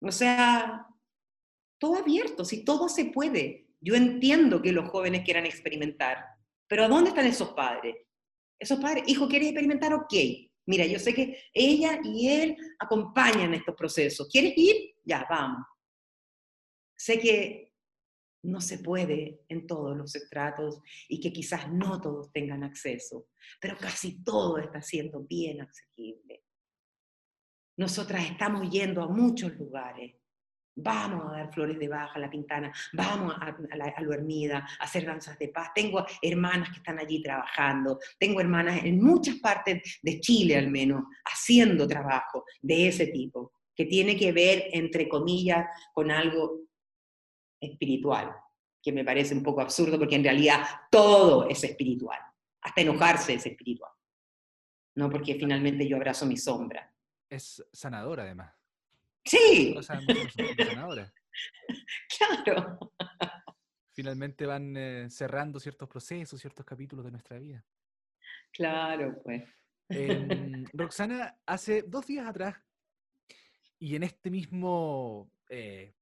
[0.00, 0.86] O sea,
[1.78, 3.66] todo abierto, si todo se puede.
[3.80, 6.24] Yo entiendo que los jóvenes quieran experimentar,
[6.68, 7.96] pero ¿a dónde están esos padres?
[8.58, 9.92] Esos padres, hijo, ¿quieres experimentar?
[9.92, 10.14] Ok.
[10.66, 14.28] Mira, yo sé que ella y él acompañan estos procesos.
[14.30, 14.94] ¿Quieres ir?
[15.04, 15.66] Ya, vamos.
[16.96, 17.73] Sé que
[18.44, 23.28] no se puede en todos los estratos y que quizás no todos tengan acceso,
[23.60, 26.44] pero casi todo está siendo bien accesible.
[27.76, 30.14] Nosotras estamos yendo a muchos lugares
[30.76, 35.06] Vamos a dar flores de baja a la pintana, vamos a, la, a a hacer
[35.06, 35.70] danzas de paz.
[35.72, 41.04] Tengo hermanas que están allí trabajando, tengo hermanas en muchas partes de Chile al menos,
[41.24, 46.62] haciendo trabajo de ese tipo, que tiene que ver, entre comillas, con algo
[47.64, 48.34] espiritual,
[48.82, 52.18] que me parece un poco absurdo porque en realidad todo es espiritual,
[52.60, 53.92] hasta enojarse es espiritual,
[54.96, 56.92] no porque finalmente yo abrazo mi sombra.
[57.28, 58.52] Es sanador además.
[59.24, 59.74] Sí.
[62.18, 62.92] claro.
[63.92, 67.64] Finalmente van eh, cerrando ciertos procesos, ciertos capítulos de nuestra vida.
[68.52, 69.44] Claro, pues.
[69.88, 72.56] Em, Roxana, hace dos días atrás,
[73.78, 75.94] y en este mismo, eh,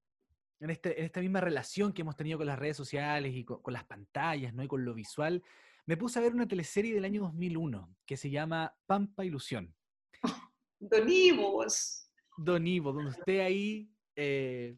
[0.63, 3.61] en, este, en esta misma relación que hemos tenido con las redes sociales y con,
[3.73, 4.63] las pantallas, ¿no?
[4.63, 5.43] Y con lo visual,
[5.85, 9.75] me puse a ver una teleserie del año 2001 que se llama Pampa Ilusión.
[10.79, 12.09] Donivos.
[12.37, 14.77] Don Ivo, donde usted ahí, eh,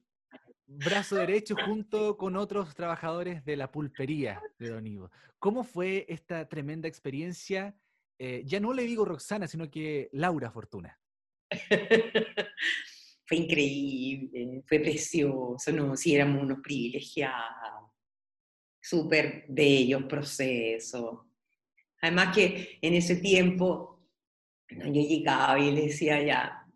[0.65, 5.11] brazo derecho junto con otros trabajadores de la pulpería de Don Ivo.
[5.37, 7.77] ¿Cómo fue esta tremenda experiencia?
[8.17, 10.99] Eh, ya no le digo Roxana, sino que Laura Fortuna.
[13.25, 17.91] fue increíble, fue precioso, no, si éramos unos privilegiados,
[18.79, 21.19] súper bellos procesos.
[22.01, 24.07] Además que en ese tiempo
[24.69, 26.67] yo llegaba y le decía ya,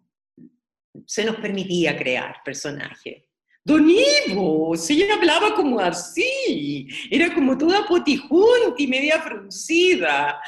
[1.06, 3.24] se nos permitía crear personajes.
[3.64, 10.42] Don Ivo, si ella hablaba como así, era como toda potijunta y media fruncida.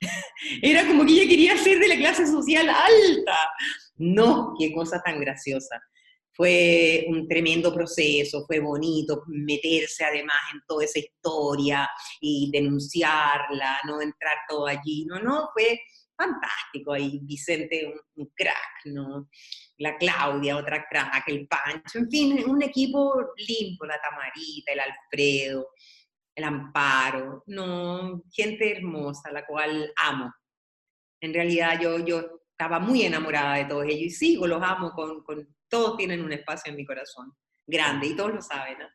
[0.62, 3.36] Era como que ella quería ser de la clase social alta.
[3.96, 5.80] No, qué cosa tan graciosa.
[6.34, 11.88] Fue un tremendo proceso, fue bonito meterse además en toda esa historia
[12.20, 15.04] y denunciarla, no entrar todo allí.
[15.04, 15.78] No, no, fue
[16.16, 19.28] fantástico ahí, Vicente, un, crack, ¿no?
[19.78, 25.68] La Claudia, otra crack, el Pancho, en fin, un equipo limpio, la Tamarita, el Alfredo,
[26.34, 30.32] el Amparo, no, gente hermosa, la cual amo.
[31.20, 35.22] En realidad yo, yo estaba muy enamorada de todos ellos y sigo, los amo, con,
[35.24, 37.32] con todos tienen un espacio en mi corazón,
[37.66, 38.86] grande, y todos lo saben, ¿no?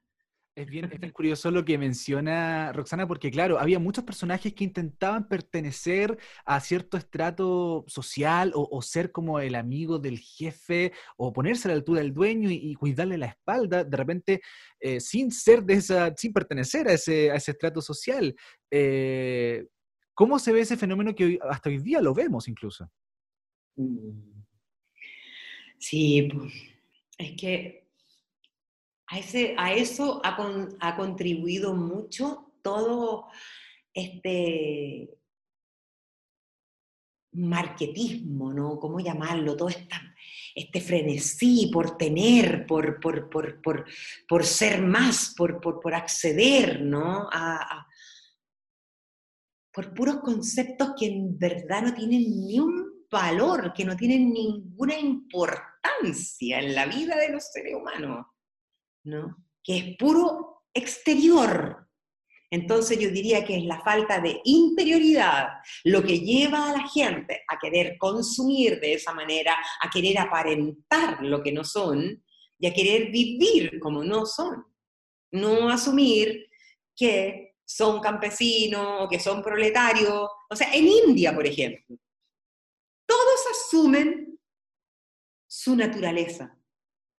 [0.57, 6.17] Es bien, curioso lo que menciona Roxana, porque claro, había muchos personajes que intentaban pertenecer
[6.45, 11.75] a cierto estrato social o, ser como el amigo del jefe o ponerse a la
[11.75, 14.41] altura del dueño y, cuidarle la espalda, de repente,
[14.79, 18.35] eh, sin ser de esa, sin pertenecer a ese, a ese estrato social.
[18.71, 19.63] Eh,
[20.15, 22.89] ¿Cómo se ve ese fenómeno que hasta hoy día lo vemos incluso?
[25.77, 26.53] Sí, pues,
[27.17, 27.87] es que
[29.07, 33.27] a, ese, a eso ha, contribuido mucho todo
[33.93, 35.17] este
[37.31, 38.79] marketismo, ¿no?
[38.79, 39.55] ¿Cómo llamarlo?
[39.55, 39.69] Todo
[40.55, 47.29] este frenesí por tener, por, por, ser más, por, acceder, ¿no?
[49.71, 54.97] por puros conceptos que en verdad no tienen ni un valor, que no tienen ninguna
[54.97, 58.25] importancia en la vida de los seres humanos.
[59.63, 61.87] Que es puro exterior.
[62.49, 65.49] Entonces yo diría que es la falta de interioridad
[65.83, 71.21] lo que lleva a la gente a querer consumir de esa manera, a querer aparentar
[71.23, 72.23] lo que no son
[72.59, 74.65] y a querer vivir como no son.
[75.31, 76.47] No asumir
[76.95, 80.29] que son campesinos o que son proletarios.
[80.49, 81.97] O sea, en India, por ejemplo,
[83.51, 84.39] asumen
[85.47, 86.57] su naturaleza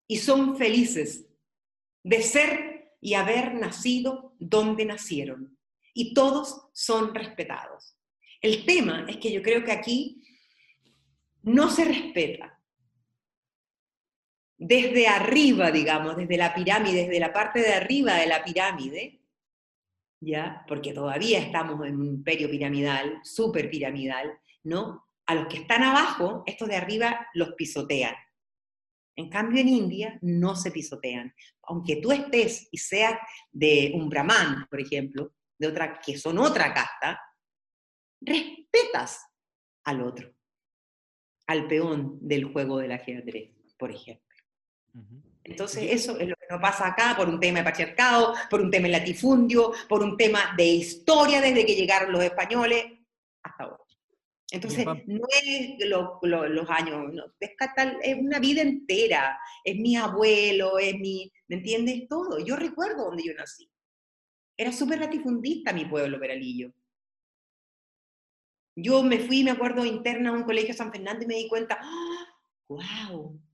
[0.06, 1.26] y son felices
[2.02, 5.58] de ser y haber nacido donde nacieron.
[5.94, 7.96] Y todos son respetados.
[8.40, 10.22] El tema es que yo creo que aquí
[11.42, 12.60] no se respeta.
[14.56, 19.20] Desde arriba, digamos, desde la pirámide, desde la parte de arriba de la pirámide,
[20.20, 20.64] ¿ya?
[20.66, 25.07] Porque todavía estamos en un imperio piramidal, súper piramidal, ¿no?
[25.28, 28.14] A los que están abajo, estos de arriba los pisotean.
[29.14, 31.34] En cambio, en India no se pisotean.
[31.64, 33.18] Aunque tú estés y seas
[33.50, 37.20] de un brahman, por ejemplo, de otra, que son otra casta,
[38.22, 39.22] respetas
[39.84, 40.34] al otro,
[41.46, 44.24] al peón del juego del ajedrez, por ejemplo.
[45.44, 48.70] Entonces, eso es lo que nos pasa acá por un tema de patriarcado, por un
[48.70, 52.84] tema de latifundio, por un tema de historia desde que llegaron los españoles
[53.42, 53.88] hasta ahora.
[54.51, 57.51] Entonces, no es los años, no, es,
[58.03, 62.09] es, una vida entera, es mi abuelo, es mi, ¿me entiendes?
[62.09, 62.38] Todo.
[62.38, 63.70] Yo recuerdo donde yo nací.
[64.57, 66.72] Era súper latifundista mi pueblo, Peralillo.
[68.74, 71.78] Yo me fui, me acuerdo, interna a un colegio San Fernando y me di cuenta,
[72.68, 72.80] ¡wow!
[72.82, 73.49] ¡Ah!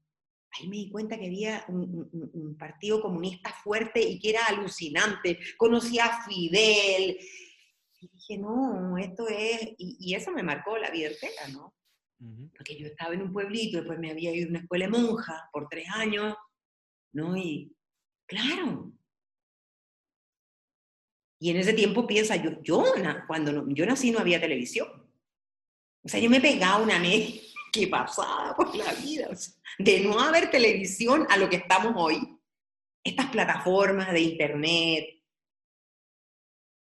[0.56, 5.38] Ahí me di cuenta que había un, partido comunista fuerte y que era alucinante.
[5.56, 7.18] Conocía a Fidel.
[8.04, 9.74] Y dije, no, esto es...
[9.78, 11.74] Y, eso me marcó la vida entera, ¿no?
[12.56, 15.68] Porque yo estaba en un pueblito, después me había ido a una escuela monja por
[15.68, 16.34] tres años,
[17.12, 17.36] ¿no?
[17.36, 17.76] Y
[18.26, 18.94] claro,
[21.44, 22.82] y en ese tiempo piensa, yo, yo
[23.26, 24.88] cuando yo nací no había televisión.
[26.02, 29.28] O sea, yo me pegaba una mes que pasaba por la vida.
[29.78, 32.16] de no haber televisión a lo que estamos hoy.
[33.04, 35.22] Estas plataformas de internet.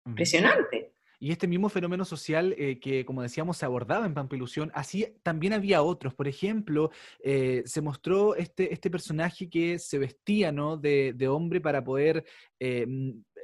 [0.07, 0.86] Impresionante.
[1.19, 5.53] Y este mismo fenómeno social eh, que, como decíamos, se abordaba en Pampilusión, así también
[5.53, 6.15] había otros.
[6.15, 6.91] Por ejemplo,
[7.23, 10.77] eh, se mostró este, este personaje que se vestía ¿no?
[10.77, 12.25] de, de hombre para poder
[12.61, 12.87] eh,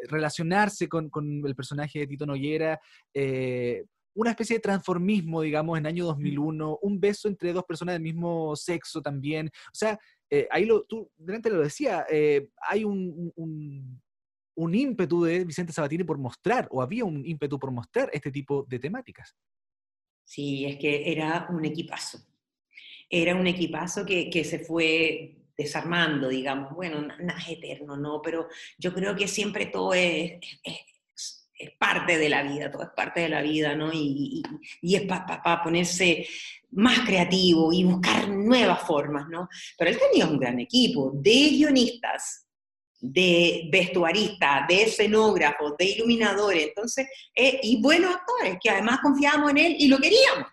[0.09, 2.81] relacionarse con, con, el personaje de Tito Noguera
[4.15, 8.55] una especie de transformismo, digamos, en año 2001, un beso entre dos personas del mismo
[8.57, 9.49] sexo también.
[9.49, 9.99] O sea,
[10.31, 14.03] eh, ahí lo, tú delante lo decía, eh, hay un, un,
[14.57, 18.79] ímpetu de Vicente Sabatini por mostrar, o había un ímpetu por mostrar este tipo de
[18.79, 19.37] temáticas.
[20.25, 22.19] Sí, es que era un equipazo.
[23.09, 28.23] Era un equipazo que, se fue desarmando, digamos, bueno, nada eterno, ¿no?
[28.23, 28.49] Pero
[28.79, 30.41] yo creo que siempre todo es,
[31.63, 33.91] es parte de la vida, todo es parte de la vida, ¿no?
[33.93, 34.43] Y,
[34.83, 36.27] es para ponerse
[36.73, 39.49] más creativo y buscar nuevas formas, ¿no?
[39.79, 42.49] Pero él tenía un gran equipo de guionistas,
[43.05, 49.59] de vestuaristas, de escenógrafos, de iluminadores, entonces, eh, y buenos actores, que además confiábamos en
[49.59, 50.47] él y lo queríamos,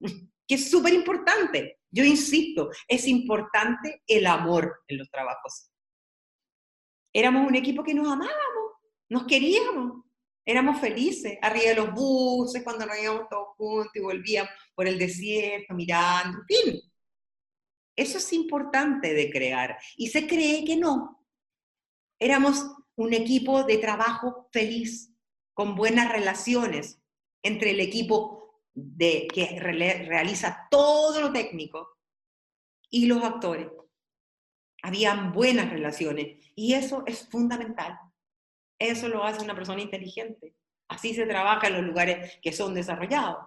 [0.48, 1.78] que es súper importante.
[1.90, 5.70] Yo insisto, es importante el amor en los trabajos.
[7.12, 8.72] Éramos un equipo que nos amábamos,
[9.10, 10.02] nos queríamos,
[10.46, 14.98] éramos felices, arriba de los buses, cuando nos íbamos todos juntos y volvíamos por el
[14.98, 16.80] desierto, mirando, fin.
[17.94, 19.76] Eso es importante de crear.
[19.98, 21.19] Y se cree que no.
[22.20, 22.64] Éramos
[22.96, 25.12] un equipo de trabajo feliz,
[25.54, 27.02] con buenas relaciones
[27.42, 31.98] entre el equipo de, que realiza todo lo técnico
[32.90, 33.68] y los actores.
[34.82, 37.98] Habían buenas relaciones y eso es fundamental.
[38.78, 40.54] Eso lo hace una persona inteligente.
[40.88, 43.46] Así se trabaja en los lugares que son desarrollados.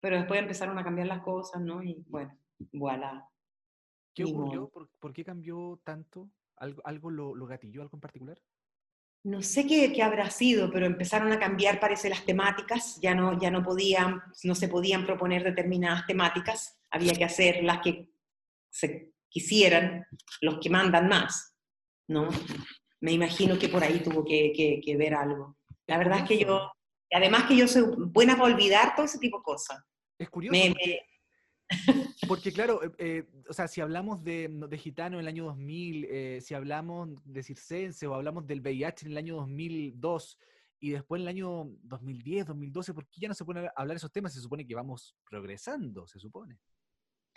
[0.00, 1.82] Pero después empezaron a cambiar las cosas, ¿no?
[1.82, 2.36] Y bueno,
[2.72, 3.28] voilà.
[4.14, 4.68] ¿Qué ocurrió?
[4.98, 6.28] ¿Por, qué cambió tanto?
[6.60, 8.40] ¿Algo, algo lo, lo, gatilló, algo en particular?
[9.24, 12.98] No sé qué, qué, habrá sido, pero empezaron a cambiar, parece, las temáticas.
[13.02, 16.80] Ya no, ya no podían, no se podían proponer determinadas temáticas.
[16.90, 18.08] Había que hacer las que
[18.70, 20.06] se quisieran,
[20.40, 21.56] los que mandan más,
[22.08, 22.28] ¿no?
[23.00, 25.56] me imagino que por ahí tuvo que, ver algo.
[25.86, 26.70] La verdad es que yo,
[27.10, 29.82] además que yo soy buena para olvidar todo ese tipo de cosas.
[30.18, 30.58] Es curioso.
[32.28, 36.40] Porque, claro, eh, eh, o sea, si hablamos de, gitano en el año 2000, eh,
[36.40, 40.38] si hablamos de circense o hablamos del VIH en el año 2002
[40.80, 44.12] y después en el año 2010, 2012, ¿por qué ya no se pueden hablar esos
[44.12, 44.32] temas?
[44.32, 46.58] Se supone que vamos progresando, se supone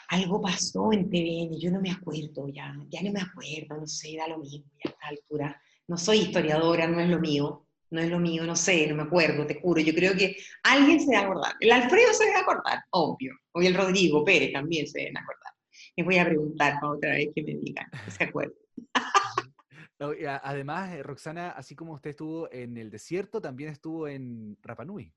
[0.09, 4.15] algo pasó en TVN, yo no me acuerdo ya, ya no me acuerdo, no sé,
[4.17, 5.61] da lo mismo ya a esta altura.
[5.87, 9.03] No soy historiadora, no es lo mío, no es lo mío, no sé, no me
[9.03, 9.79] acuerdo, te juro.
[9.81, 11.53] Yo creo que alguien se va a acordar.
[11.59, 13.33] El Alfredo se va a acordar, obvio.
[13.53, 15.53] O el Rodrigo Pérez también se deben acordar.
[15.95, 18.57] Les voy a preguntar para otra vez que me digan, se acuerden.
[20.43, 25.13] además, eh, Roxana, así como usted estuvo en el desierto, también estuvo en Rapanui.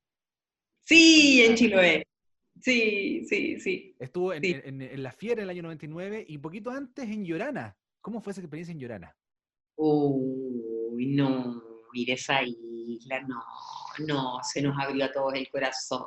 [0.85, 2.07] Sí, en Chiloé.
[2.61, 3.97] Sí, sí, sí.
[3.99, 4.57] Estuvo en, Sí.
[4.65, 7.77] en- en La Fiera en el año 99 y poquito antes en Llorana.
[8.01, 9.17] ¿Cómo fue esa experiencia en Llorana?
[9.77, 11.63] Uy, no,
[11.93, 12.39] ir a esa
[12.87, 13.43] isla, no,
[14.07, 16.05] no, se nos abrió a todos el corazón.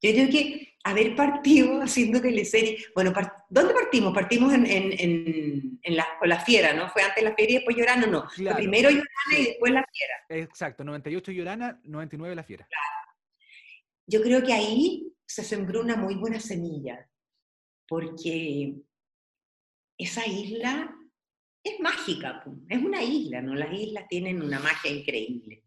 [0.00, 3.12] Yo creo que haber partido haciendo teleserie, bueno,
[3.48, 4.12] ¿dónde partimos?
[4.12, 6.88] Partimos en, en, en, en la, con la fiera, ¿no?
[6.90, 8.26] Fue antes la fiera y después Llorana, no.
[8.34, 8.56] Claro.
[8.56, 10.44] primero Llorana y después la fiera.
[10.44, 12.68] Exacto, 98 Llorana, 99 La Fiera.
[14.06, 17.08] Yo creo que ahí se sembró una muy buena semilla,
[17.86, 18.74] porque
[19.96, 20.94] esa isla
[21.62, 23.54] es mágica, es una isla, ¿no?
[23.54, 25.64] Las islas tienen una magia increíble.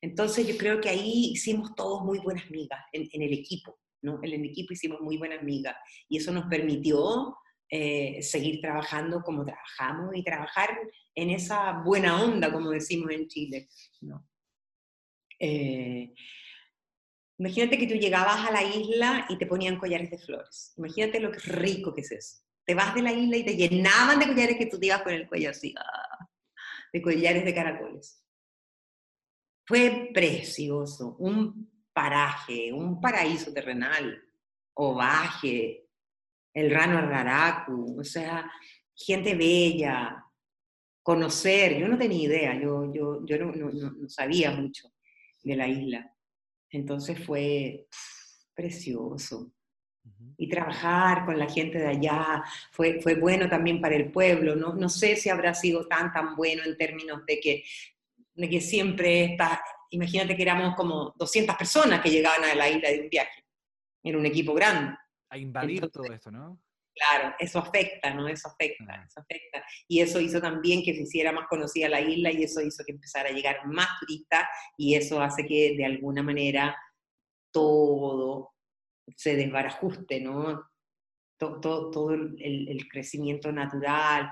[0.00, 4.18] Entonces yo creo que ahí hicimos todos muy buenas migas en, el equipo, ¿no?
[4.22, 5.76] En el equipo hicimos muy buenas migas
[6.08, 7.36] y eso nos permitió
[7.68, 10.70] eh, seguir trabajando como trabajamos y trabajar
[11.14, 13.68] en esa buena onda, como decimos en Chile.
[15.38, 16.12] Eh,
[17.40, 20.74] Imagínate que tú llegabas a la isla y te ponían collares de flores.
[20.76, 22.42] Imagínate lo rico que es eso.
[22.70, 25.12] Te vas de la isla y te llenaban de collares que tú te ibas con
[25.12, 26.28] el cuello así, ah,
[26.92, 28.24] de collares de caracoles.
[29.66, 34.22] Fue precioso, un paraje, un paraíso terrenal,
[34.74, 35.88] ovaje,
[36.54, 38.48] el rano arraracu, o sea,
[38.94, 40.24] gente bella,
[41.02, 44.92] conocer, yo no tenía idea, yo, yo, yo no, no- no- sabía mucho
[45.42, 46.16] de la isla.
[46.70, 47.88] Entonces fue
[48.54, 49.52] precioso.
[50.36, 54.56] Y trabajar con la gente de allá fue, fue bueno también para el pueblo.
[54.56, 57.64] No, no sé si habrá sido tan, tan bueno en términos de que,
[58.34, 62.88] de que siempre está, imagínate que éramos como 200 personas que llegaban a la isla
[62.88, 63.44] de un viaje.
[64.02, 64.96] Era un equipo grande.
[65.28, 66.58] A invadir Entonces- todo esto, ¿no?
[66.92, 68.26] Claro, eso afecta, ¿no?
[68.28, 69.64] Eso afecta, eso afecta.
[69.88, 72.92] Y eso hizo también que se hiciera más conocida la isla y eso hizo que
[72.92, 74.44] empezara a llegar más turistas
[74.76, 76.76] y eso hace que de alguna manera
[77.52, 78.52] todo
[79.16, 80.62] se desbarajuste, ¿no?
[81.38, 82.36] To- to- todo el,
[82.68, 84.30] el crecimiento natural,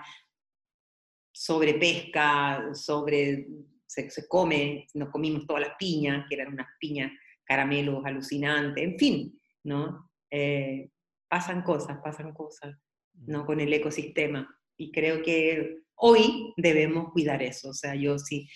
[1.33, 3.47] sobre pesca, sobre,
[3.87, 7.13] se, se come, nos comimos todas las piñas, que eran unas piñas
[7.45, 10.11] caramelos alucinantes, en fin, ¿no?
[10.31, 10.91] Eh,
[11.29, 12.77] pasan cosas, pasan cosas,
[13.27, 13.47] ¿no?
[13.47, 14.49] Con el ecosistema.
[14.77, 17.71] Y creo que hoy debemos cuidar eso.
[17.71, 18.47] O sea, yo sí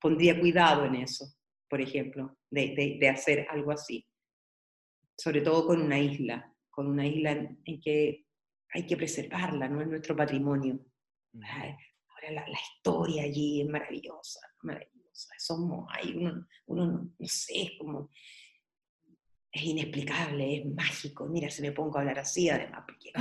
[0.00, 1.24] pondría cuidado en eso,
[1.68, 4.06] por ejemplo, de, de- de hacer algo así.
[5.16, 8.26] Sobre todo con una isla, con una isla en, en que
[8.70, 9.80] hay que preservarla, ¿no?
[9.80, 10.78] Es nuestro patrimonio.
[11.42, 11.74] Ay,
[12.08, 15.34] ahora la, la historia allí es maravillosa, maravillosa.
[15.38, 18.10] Somos, hay uno, uno no, no sé, es como,
[19.50, 21.26] es inexplicable, es mágico.
[21.26, 23.12] Mira, se me pongo a hablar así además, porque...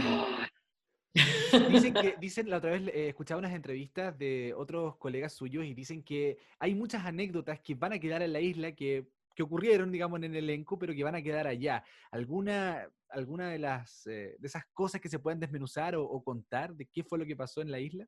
[1.72, 5.74] Dicen que, dicen, la otra vez eh, escuchaba unas entrevistas de otros colegas suyos y
[5.74, 9.92] dicen que hay muchas anécdotas que van a quedar en la isla que, que ocurrieron,
[9.92, 11.84] digamos, en el elenco, pero que van a quedar allá.
[12.12, 16.74] ¿Alguna, alguna de, las, eh, de esas cosas que se pueden desmenuzar o, o contar
[16.74, 18.08] de qué fue lo que pasó en la isla?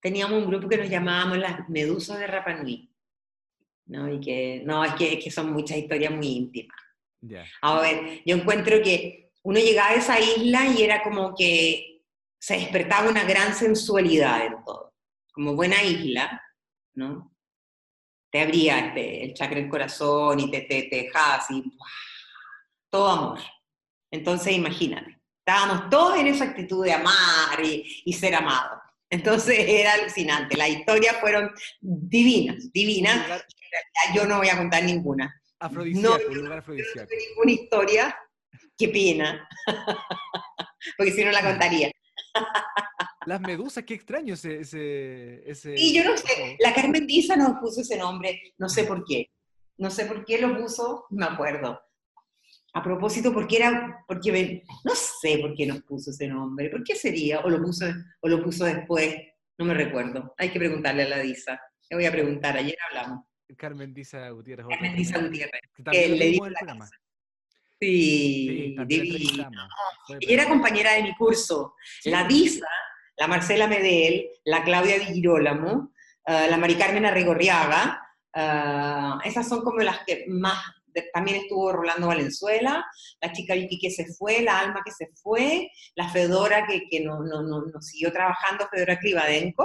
[0.00, 2.94] Teníamos un grupo que nos llamábamos las medusas de Rapa Nui,
[3.86, 4.12] ¿no?
[4.12, 6.76] Y que, no, es que, es que son muchas historias muy íntimas.
[7.20, 7.44] Ya.
[7.62, 12.02] A ver, yo encuentro que uno llegaba a esa isla y era como que
[12.38, 14.94] se despertaba una gran sensualidad en todo.
[15.32, 16.40] Como buena isla,
[16.94, 17.33] ¿no?
[18.34, 21.88] Te abría este, el chakra del corazón y te, te, te dejaba así, ¡buah!
[22.90, 23.38] todo amor.
[24.10, 28.80] Entonces imagínate, estábamos todos en esa actitud de amar y, y ser amados.
[29.08, 31.48] Entonces era alucinante, las historias fueron
[31.80, 33.44] divinas, divinas.
[34.16, 35.32] Yo no voy a contar ninguna.
[35.60, 37.06] afrodisíaco, no- lugar no afrodisíaco.
[37.08, 38.18] tuve ninguna historia,
[38.76, 39.48] qué pena,
[40.98, 41.92] porque si no la contaría.
[43.26, 44.60] Las medusas, qué extraño ese...
[44.60, 48.84] ese, ese Y yo no sé, la Carmen Diza nos puso ese nombre, no sé
[48.84, 49.30] por qué.
[49.76, 51.80] No sé por qué lo puso, no me acuerdo.
[52.74, 56.94] A propósito, porque era, porque no sé por qué nos puso ese nombre, ¿por qué
[56.96, 57.40] sería?
[57.40, 57.86] O lo puso,
[58.20, 59.16] o lo puso después,
[59.58, 60.34] no me recuerdo.
[60.38, 61.60] Hay que preguntarle a la Diza.
[61.90, 63.24] Le voy a preguntar, ayer hablamos.
[63.56, 64.66] Carmen Diza Gutiérrez.
[64.68, 65.60] Carmen Diza Gutiérrez.
[65.76, 66.86] que también que lo le dijo el programa.
[66.86, 66.94] Sí,
[67.80, 69.50] Sí, divina.
[70.20, 71.74] Ella era compañera de mi curso.
[72.00, 72.10] Sí.
[72.10, 72.66] La Disa,
[73.16, 75.92] la Marcela Medel, la Claudia Di Girolamo,
[76.26, 78.00] eh, la Mari Carmen Arrigorriaga,
[78.34, 80.58] eh, esas son como las que más,
[81.12, 82.84] también estuvo Rolando Valenzuela,
[83.20, 87.00] la chica Vicky que se fue, la Alma que se fue, la Fedora que, que
[87.00, 89.64] no, no, no, siguió trabajando, Fedora Clivadenco,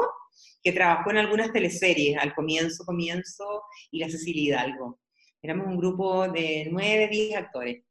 [0.64, 5.00] que trabajó en algunas teleseries al comienzo, comienzo, y la Cecilia Hidalgo.
[5.42, 7.84] Éramos un grupo de nueve, diez actores.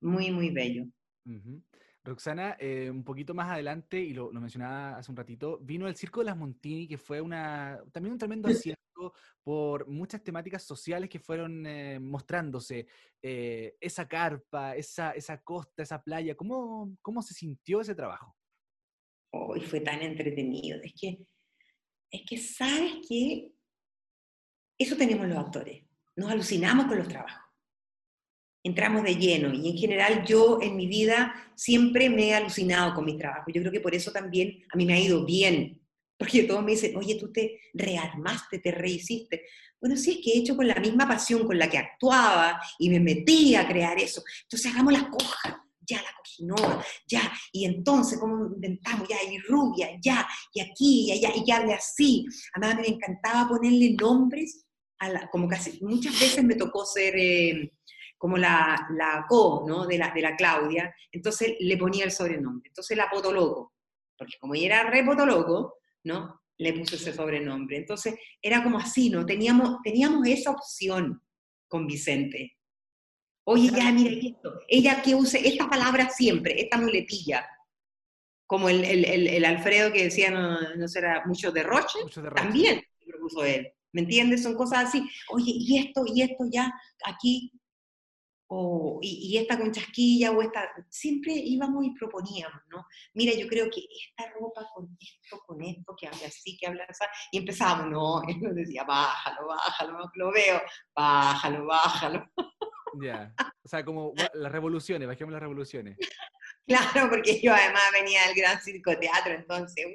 [0.00, 0.84] Muy, muy bello.
[2.02, 5.96] Roxana, eh, un poquito más adelante, y lo, lo mencionaba hace un ratito, vino el
[5.96, 11.08] Circo de las Montini, que fue una, también un tremendo acierto por muchas temáticas sociales
[11.08, 12.86] que fueron eh, mostrándose.
[13.22, 18.36] Eh, esa carpa, esa, esa costa, esa playa, ¿cómo, ¿cómo se sintió ese trabajo?
[19.32, 20.80] Hoy fue tan entretenido.
[20.82, 21.18] Es que,
[22.10, 23.52] es que sabes que
[24.78, 25.84] eso tenemos los actores.
[26.16, 27.49] Nos alucinamos con los trabajos.
[28.62, 33.04] Entramos de lleno y en general yo en mi vida siempre me he alucinado con
[33.04, 33.52] mis trabajos.
[33.54, 35.80] Yo creo que por eso también a mí me ha ido bien.
[36.18, 39.44] Porque todos me dicen, oye, tú te rearmaste, te rehiciste.
[39.80, 42.90] Bueno, sí, es que he hecho con la misma pasión con la que actuaba y
[42.90, 44.22] me metí a crear eso.
[44.42, 45.54] Entonces hagamos las cosas
[45.90, 49.08] ya la cojinova, ya, y entonces, ¿cómo inventamos?
[49.08, 52.26] Ya, y rubia, ya, y aquí, y allá, y ya de así.
[52.54, 54.64] Además, me encantaba ponerle nombres,
[54.98, 57.72] a la, como casi, muchas veces me tocó ser eh,
[58.20, 59.86] como la, la co, ¿no?
[59.86, 62.68] De la, de la Claudia, entonces le ponía el sobrenombre.
[62.68, 63.72] Entonces la Potoloco,
[64.14, 66.42] porque como ella era re Potoloco, ¿no?
[66.58, 67.78] Le puse ese sobrenombre.
[67.78, 69.24] Entonces era como así, ¿no?
[69.24, 71.22] Teníamos, teníamos esa opción
[71.66, 72.58] con Vicente.
[73.44, 74.60] Oye, ya, mira esto.
[74.68, 77.48] Ella que use esta palabra siempre, esta muletilla.
[78.46, 82.42] Como el, el, el, Alfredo que decía, no, no será mucho derroche, mucho derroche.
[82.42, 83.72] también propuso él.
[83.92, 84.42] ¿Me entiendes?
[84.42, 85.08] Son cosas así.
[85.30, 86.70] Oye, y esto, y esto ya,
[87.04, 87.50] aquí,
[88.52, 92.84] o, y, y, esta con chasquilla, o esta, siempre íbamos y proponíamos, ¿no?
[93.14, 96.84] Mira, yo creo que esta ropa con esto, con esto, que habla así, que habla
[96.88, 100.60] así, y empezábamos, no, él nos decía, bájalo, bájalo, lo veo,
[100.94, 102.28] bájalo, bájalo.
[103.00, 103.32] Ya,
[103.62, 105.96] o sea, como las revoluciones, bajemos las revoluciones.
[106.66, 109.86] Claro, porque yo además venía del gran circo teatro, entonces,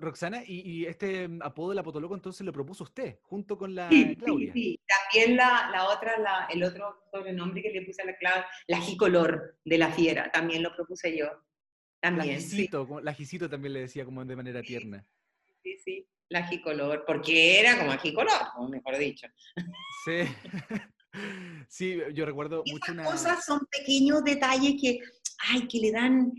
[0.00, 3.88] Roxana, y, este mm, apodo de la Potoloco entonces lo propuso usted, junto con la
[3.88, 4.52] sí, Claudia.
[4.52, 4.80] Sí, sí,
[5.16, 8.80] también la, la otra, la, el otro sobrenombre que le puse a la Claudia, la
[8.80, 11.26] Gicolor de la fiera, también lo propuse yo.
[12.00, 15.04] También, la Gisito, la Gisito también le decía como de manera tierna.
[15.62, 18.30] Sí, sí la agicolor, porque era como agicolor,
[18.70, 19.26] mejor dicho.
[20.04, 20.20] Sí.
[21.66, 23.04] Sí, yo recuerdo mucho una...
[23.04, 25.00] cosas son pequeños detalles que,
[25.48, 26.30] ay, que le dan,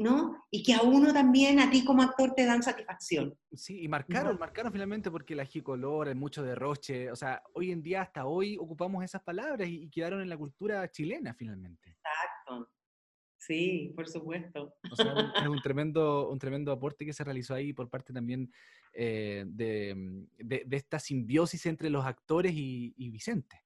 [0.00, 0.44] ¿no?
[0.50, 3.36] Y que a uno también, a ti como actor, te dan satisfacción.
[3.52, 7.82] Sí, y marcaron, marcaron finalmente porque la agicolor, el mucho derroche, o sea, hoy en
[7.82, 11.90] día, hasta hoy, ocupamos esas palabras y, y quedaron en la cultura chilena finalmente.
[11.90, 12.70] Exacto.
[13.46, 14.74] Sí, por supuesto.
[14.90, 18.50] O sea, es un tremendo, un tremendo aporte que se realizó ahí por parte también
[18.94, 23.62] eh, mm, de, de, esta simbiosis entre los actores y, Vicente.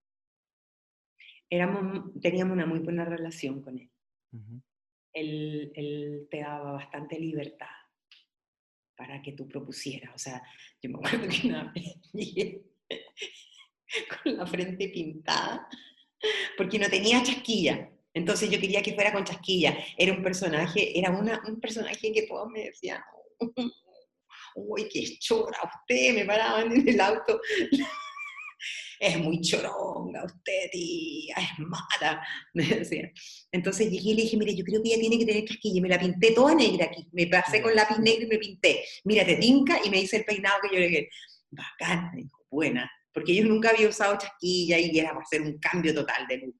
[1.48, 3.90] Éramos, teníamos una muy buena relación con él.
[5.18, 5.72] Él.
[5.74, 6.28] él.
[6.30, 7.66] te daba bastante libertad
[8.96, 10.14] para que tú propusieras.
[10.14, 10.42] O sea,
[10.82, 11.94] yo me acuerdo que una vez
[14.22, 15.68] con la frente pintada
[16.56, 17.90] porque no tenía chasquilla.
[18.12, 19.76] Entonces yo quería que fuera con chasquilla.
[19.96, 23.00] Era un personaje, era una, un personaje que todos me decían,
[24.56, 27.40] uy, qué chora usted, me paraban en el auto.
[29.00, 33.12] es muy choronga usted, tía, es mala, me decían.
[33.52, 35.78] Entonces llegué y le dije, mire, yo creo que ella tiene que tener chasquilla.
[35.78, 37.08] Y me la pinté toda negra aquí.
[37.12, 38.84] Me pasé con lápiz negro y me pinté.
[39.04, 41.08] Mira, te tinca y me hice el peinado que yo le dije,
[41.50, 42.90] bacán, me dijo, buena.
[43.12, 46.56] Porque yo nunca había usado chasquilla y era para hacer un cambio total de look.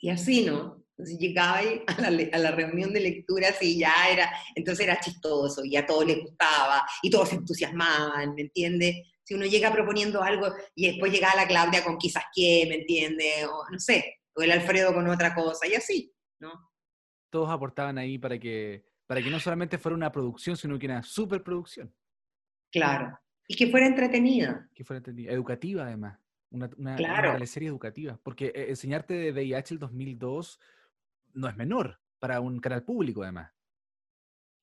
[0.00, 0.84] Y así, ¿no?
[0.96, 5.64] Entonces llegaba a la, a la, reunión de lecturas y ya era, entonces era chistoso
[5.64, 9.13] y a todos les gustaba y todos se entusiasmaban, ¿me entiende?
[9.24, 13.46] Si uno llega proponiendo algo y después llegaba la Claudia con quizás qué, ¿me entiende?
[13.46, 16.70] O no sé, o el Alfredo con otra cosa y así, ¿no?
[17.30, 21.02] Todos aportaban ahí para que, para que no solamente fuera una producción, sino que una
[21.02, 21.92] superproducción.
[22.70, 24.68] Claro, y que fuera entretenida.
[24.74, 26.18] Que fuera entretenida, educativa además.
[26.50, 27.36] Una, una, claro.
[27.36, 28.18] educativa.
[28.22, 30.60] Porque eh, enseñarte de VIH el 2002
[31.34, 33.52] no es menor para un canal público, además.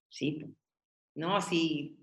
[0.10, 0.46] Sí.
[1.16, 2.01] No, sí.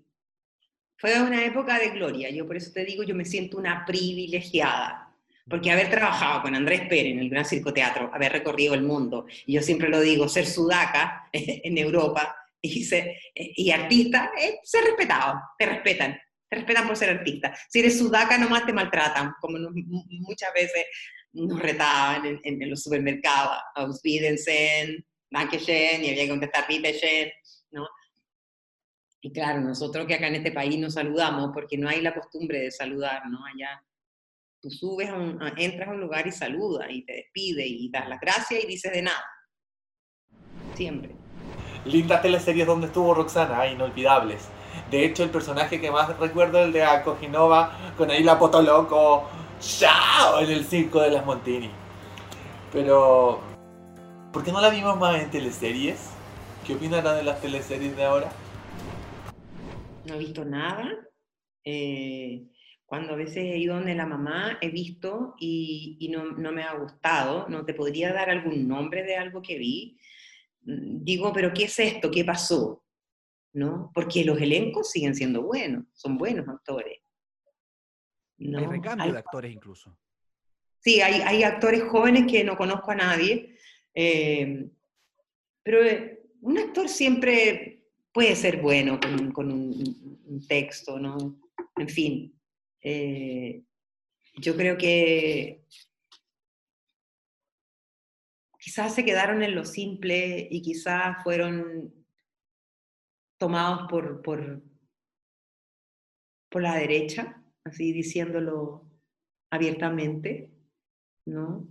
[0.99, 2.29] Fue una época de gloria.
[2.29, 5.05] Yo por eso te digo, yo me siento una privilegiada.
[5.49, 9.25] Porque haber trabajado con Andrés Pérez en el Gran Circo Teatro, haber recorrido el mundo,
[9.47, 14.83] y yo siempre lo digo, ser sudaca en Europa y, ser, y artista, eh, ser
[14.83, 16.19] respetado, te respetan
[16.49, 17.55] te respetan por ser artista.
[17.69, 20.85] Si eres sudaca, nomás te maltratan, como muchas veces
[21.31, 27.29] nos retaban en, los supermercados, ausvídense, dankeschön, y había que contestar bitteschön,
[27.71, 27.87] ¿no?
[29.21, 32.59] Y claro, nosotros que acá en este país nos saludamos, porque no hay la costumbre
[32.59, 33.39] de saludar, ¿no?
[33.45, 33.83] Allá
[34.61, 38.19] tú subes, a entras a un lugar y saludas, y te despides, y das las
[38.19, 39.23] gracias y dices de nada.
[40.73, 41.15] Siempre.
[41.85, 44.49] Lindas teleseries donde estuvo Roxana, inolvidables.
[44.91, 49.29] De hecho, el personaje que más recuerdo es el de Akojinova con ahí la Potoloco.
[49.59, 50.39] ¡Chao!
[50.39, 51.69] En el circo de las Montini.
[52.71, 53.41] Pero.
[54.31, 56.11] ¿Por qué no la vimos más en teleseries?
[56.65, 58.31] ¿Qué opinarán de las teleseries de ahora?
[60.09, 60.89] No he visto nada.
[61.63, 62.47] Eh,
[62.85, 66.63] cuando a veces he ido donde la mamá, he visto y, y no, no, me
[66.63, 67.47] ha gustado.
[67.47, 69.99] No te podría dar algún nombre de algo que vi.
[70.63, 72.09] Mm, digo, pero ¿qué es esto?
[72.09, 72.83] ¿Qué pasó?
[73.53, 73.91] ¿No?
[73.93, 76.99] Porque los elencos siguen siendo buenos, son buenos actores.
[78.37, 78.59] ¿no?
[78.59, 79.97] Hay recambio de actores incluso.
[80.79, 83.57] Sí, hay, hay, actores jóvenes que no conozco a nadie,
[83.93, 84.69] eh,
[85.61, 87.68] pero eh, un actor siempre
[88.11, 88.99] puede ser bueno
[89.33, 91.39] con, un, texto, ¿no?
[91.75, 92.39] En fin,
[92.81, 93.63] eh,
[94.37, 95.65] yo creo que
[98.59, 101.93] quizás se quedaron en lo simple y quizás fueron
[103.37, 104.61] tomados por, por,
[106.49, 108.85] por la derecha, así diciéndolo
[109.49, 110.51] abiertamente,
[111.25, 111.67] ¿no?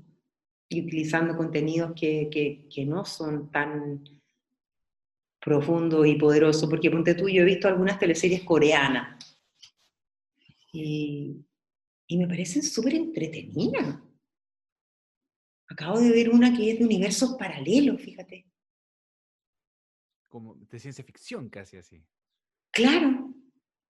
[0.68, 4.04] Y utilizando contenidos que, que no son tan
[5.48, 9.16] profundos y poderosos, porque ponte tú, yo he visto algunas teleseries coreanas
[10.72, 11.34] y,
[12.06, 13.98] y me parecen súper entretenidas.
[15.70, 18.46] Acabo de ver una que es de universos paralelos, fíjate.
[20.28, 22.04] Como de ciencia ficción casi así.
[22.70, 23.34] Claro,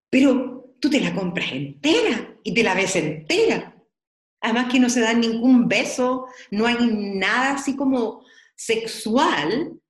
[0.09, 3.75] pero tú te la compras entera y te la ves entera.
[4.41, 9.81] Además que no se da ningún beso, no hay nada así como sexual,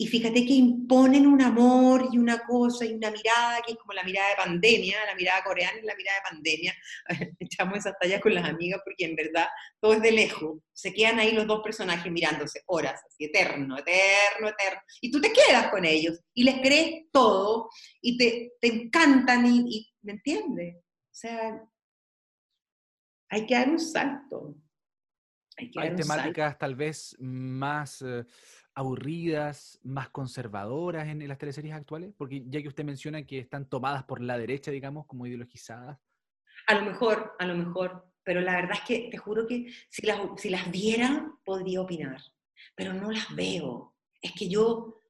[0.00, 3.92] y fíjate que imponen un amor y una cosa y una mirada que es como
[3.92, 6.74] la mirada de pandemia, la mirada coreana es la mirada de pandemia.
[7.38, 9.46] Echamos esas tallas con las amigas porque en verdad
[9.78, 10.62] todo es de lejos.
[10.72, 14.80] Se quedan ahí los dos personajes mirándose horas, así eterno, eterno, eterno.
[15.02, 17.68] Y tú te quedas con ellos y les crees todo
[18.00, 20.76] y te, te encantan y, ¿me entiendes?
[20.76, 21.62] O sea,
[23.28, 24.56] hay que dar un salto.
[25.58, 28.00] Hay, hay temáticas tal vez más...
[28.00, 28.24] Eh,
[28.74, 32.12] aburridas, más conservadoras en, las teleseries actuales?
[32.16, 35.98] Porque ya que usted menciona que están tomadas por la derecha, digamos, como ideologizadas.
[36.66, 40.06] A lo mejor, a lo mejor, pero la verdad es que te juro que si
[40.06, 42.20] las, si las viera podría opinar,
[42.74, 43.94] pero no las veo.
[44.20, 45.02] Es que yo,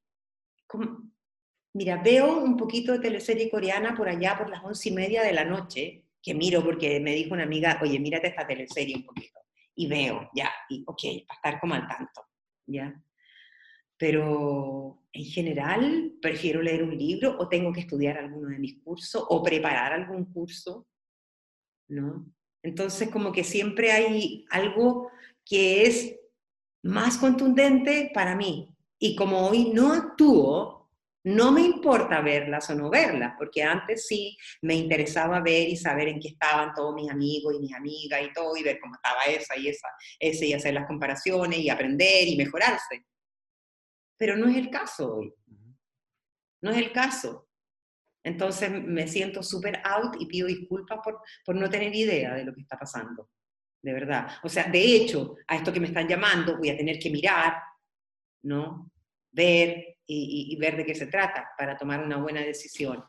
[1.75, 5.33] mira, veo un poquito de teleserie coreana por allá por las once y media de
[5.33, 9.41] la noche, que miro porque me dijo una amiga, oye, mírate esta teleserie un poquito.
[9.75, 12.27] Y veo, ya, y ok, para estar como al tanto,
[12.67, 13.03] ¿ya?
[14.01, 19.23] Pero en general prefiero leer un libro o tengo que estudiar alguno de mis cursos
[19.29, 20.89] o preparar algún curso,
[21.89, 22.33] ¿no?
[22.63, 25.11] Entonces como que siempre hay algo
[25.45, 26.17] que es
[26.83, 28.75] más contundente para mí.
[28.99, 30.91] Y como hoy no actúo,
[31.25, 36.09] no me importa verlas o no verlas, porque antes sí me interesaba ver y saber
[36.09, 39.25] en qué estaban todos mis amigos y mis amigas y todo, y ver cómo estaba
[39.25, 39.89] esa y esa,
[40.19, 43.05] ese y hacer las comparaciones y aprender y mejorarse
[44.21, 45.35] pero no es el caso hoy.
[46.61, 47.49] No es el caso.
[48.23, 52.53] Entonces me siento súper out y pido disculpas por, por no tener idea de lo
[52.53, 53.31] que está pasando,
[53.81, 54.29] de verdad.
[54.43, 57.63] O sea, de hecho, a esto que me están llamando voy a tener que mirar,
[58.43, 58.93] ¿no?
[59.33, 63.03] Ver y, ver de qué se trata para tomar una buena decisión.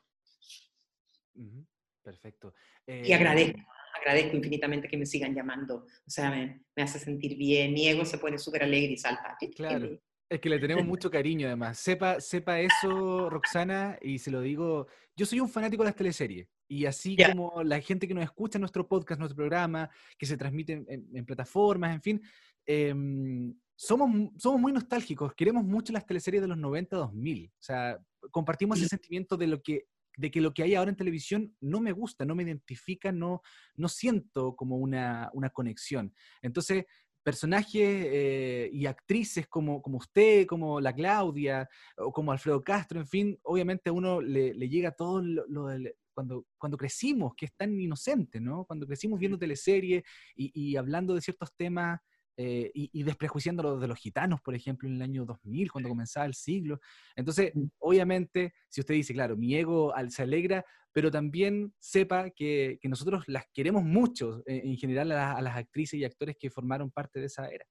[2.01, 2.53] Perfecto.
[2.87, 3.59] y agradezco,
[3.99, 5.87] agradezco infinitamente que me sigan llamando.
[6.07, 9.35] O sea, me, me hace sentir bien, mi ego se pone súper alegre y salta.
[9.53, 9.99] Claro.
[10.31, 11.77] Es que le tenemos mucho cariño, además.
[11.77, 14.87] Sepa, sepa eso, Roxana, y se lo digo.
[15.13, 16.47] Yo soy un fanático de las teleseries.
[16.69, 20.37] Y así como la gente que nos escucha en nuestro podcast, nuestro programa, que se
[20.37, 22.21] transmite en, plataformas, en fin,
[22.65, 25.33] em, somos, somos muy nostálgicos.
[25.35, 27.47] Queremos mucho las teleseries de los 90, 2000.
[27.47, 27.99] O sea,
[28.31, 29.83] compartimos ese sentimiento de lo que
[30.17, 33.41] de que lo que hay ahora en televisión no me gusta, no me identifica, no,
[33.75, 36.13] no siento como una, una conexión.
[36.41, 36.85] Entonces,
[37.23, 43.07] personajes eh, y actrices como, como usted, como la Claudia, o como Alfredo Castro, en
[43.07, 45.67] fin, obviamente a uno le, llega todo lo,
[46.13, 48.65] cuando, cuando crecimos, que es tan inocente, ¿no?
[48.65, 50.03] Cuando crecimos viendo teleseries
[50.35, 51.99] y, y hablando de ciertos temas
[52.43, 56.25] eh, y, desprejuiciando lo de los gitanos, por ejemplo, en el año 2000, cuando comenzaba
[56.25, 56.79] el siglo.
[57.15, 63.25] Entonces, obviamente, si usted dice, claro, mi ego se alegra, pero también sepa que, nosotros
[63.27, 67.27] las queremos mucho, eh, en general, a, las actrices y actores que formaron parte de
[67.27, 67.65] esa era.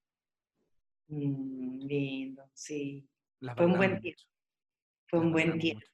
[1.09, 3.09] Mm, lindo, sí.
[3.57, 4.23] Fue un buen tiempo.
[5.09, 5.85] Fue un buen tiempo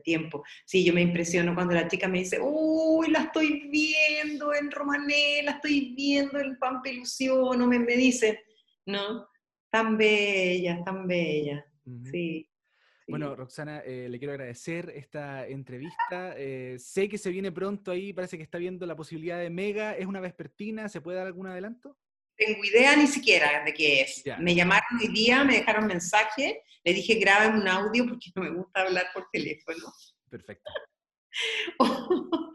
[0.00, 0.42] tiempo.
[0.64, 5.42] Sí, yo me impresiono cuando la chica me dice, uy, la estoy viendo en Romané,
[5.42, 8.42] la estoy viendo en Pampelución, o me, me dice,
[8.86, 9.26] ¿no?
[9.70, 11.64] Tan bella, tan bella.
[12.10, 12.48] sí.
[13.08, 16.34] Bueno, Roxana, eh, le quiero agradecer esta entrevista.
[16.36, 19.94] Eh, sé que se viene pronto ahí, parece que está viendo la posibilidad de Mega.
[19.96, 20.88] ¿Es una vespertina?
[20.88, 21.98] ¿Se puede dar algún adelanto?
[22.36, 24.22] Tengo idea ni siquiera de qué es.
[24.38, 28.50] Me llamaron hoy día, me dejaron mensaje, le dije graben un audio porque no me
[28.50, 29.92] gusta hablar por teléfono.
[30.28, 30.70] Perfecto.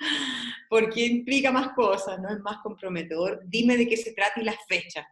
[0.70, 3.42] porque implica más cosas, no es más comprometedor.
[3.46, 5.06] Dime de qué se trata y las fechas.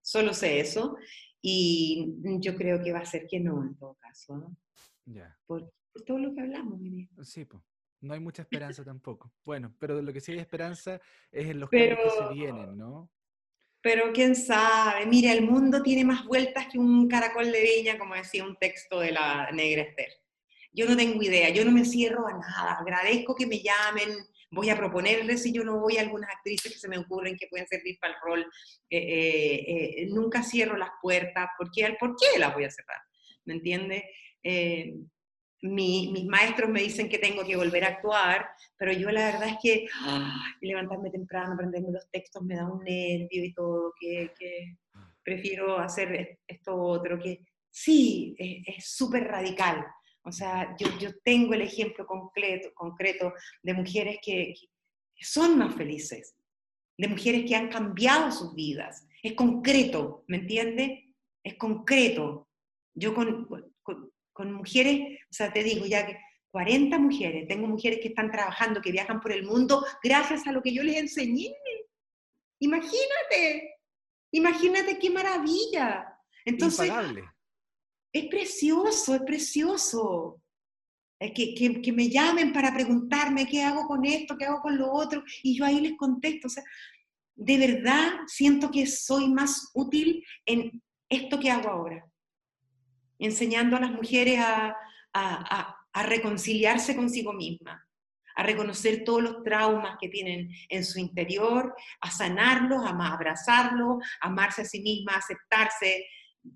[0.00, 0.96] Solo sé eso.
[1.40, 4.36] Y yo creo que va a ser que no, en todo caso.
[4.36, 4.56] ¿no?
[5.04, 5.36] Ya.
[5.46, 6.78] Por, por todo lo que hablamos.
[6.78, 7.08] Mimi.
[7.22, 7.62] Sí, pues.
[8.00, 9.32] No hay mucha esperanza tampoco.
[9.44, 11.00] Bueno, pero de lo que sí hay esperanza
[11.30, 13.10] es en los Pero- que se vienen, ¿no?
[13.82, 18.14] Pero quién sabe, mira, el mundo tiene más vueltas que un caracol de viña, como
[18.14, 20.08] decía un texto de la negra Esther.
[20.72, 24.08] Yo no tengo idea, yo no me cierro a nada, agradezco que me llamen,
[24.50, 27.48] voy a proponerles si yo no voy a algunas actrices que se me ocurren que
[27.48, 28.46] pueden servir para el rol,
[28.88, 33.00] Eh, eh, eh, nunca cierro las puertas, porque ¿por qué las voy a cerrar?
[33.46, 34.04] ¿Me entiende?
[35.62, 39.48] Mi- mis maestros me dicen que tengo que volver a actuar, pero yo la verdad
[39.48, 44.32] es que ay, levantarme temprano, aprenderme los textos me da un nervio y todo, que,
[44.38, 44.76] que
[45.22, 49.86] prefiero hacer es- esto otro, que sí, es súper radical.
[50.24, 53.32] O sea, yo, yo tengo el ejemplo concreto, concreto
[53.62, 54.54] de mujeres que,
[55.14, 56.34] que son más felices,
[56.98, 59.06] de mujeres que han cambiado sus vidas.
[59.22, 61.14] Es concreto, ¿me entiende?
[61.44, 62.48] Es concreto.
[62.94, 63.48] Yo con,
[64.32, 66.18] con, mujeres, o sea, te digo ya que
[66.50, 70.62] 40 mujeres, tengo mujeres que están trabajando, que viajan por el mundo gracias a lo
[70.62, 71.54] que yo les enseñé.
[72.60, 73.74] Imagínate,
[74.32, 76.06] imagínate qué maravilla.
[76.44, 77.24] Entonces, Impagable.
[78.12, 80.38] es precioso, es precioso.
[81.18, 84.92] Que, que, que me llamen para preguntarme qué hago con esto, qué hago con lo
[84.92, 86.48] otro, y yo ahí les contesto.
[86.48, 86.64] O sea,
[87.34, 92.04] de verdad siento que soy más útil en esto que hago ahora,
[93.22, 94.76] enseñando a las mujeres a,
[96.04, 97.80] reconciliarse consigo mismas,
[98.34, 104.28] a reconocer todos los traumas que tienen en su interior, a sanarlos, a abrazarlos, a
[104.28, 106.06] amarse a sí misma, a aceptarse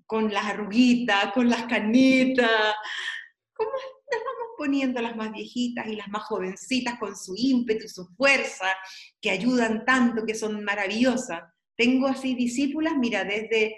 [0.05, 2.75] con las arruguitas, con las canitas,
[3.53, 8.07] ¿cómo las vamos poniendo las más viejitas y las más jovencitas con su ímpetu su
[8.17, 8.67] fuerza,
[9.21, 11.43] que ayudan tanto, que son maravillosas?
[11.75, 13.77] Tengo así discípulas, mira, desde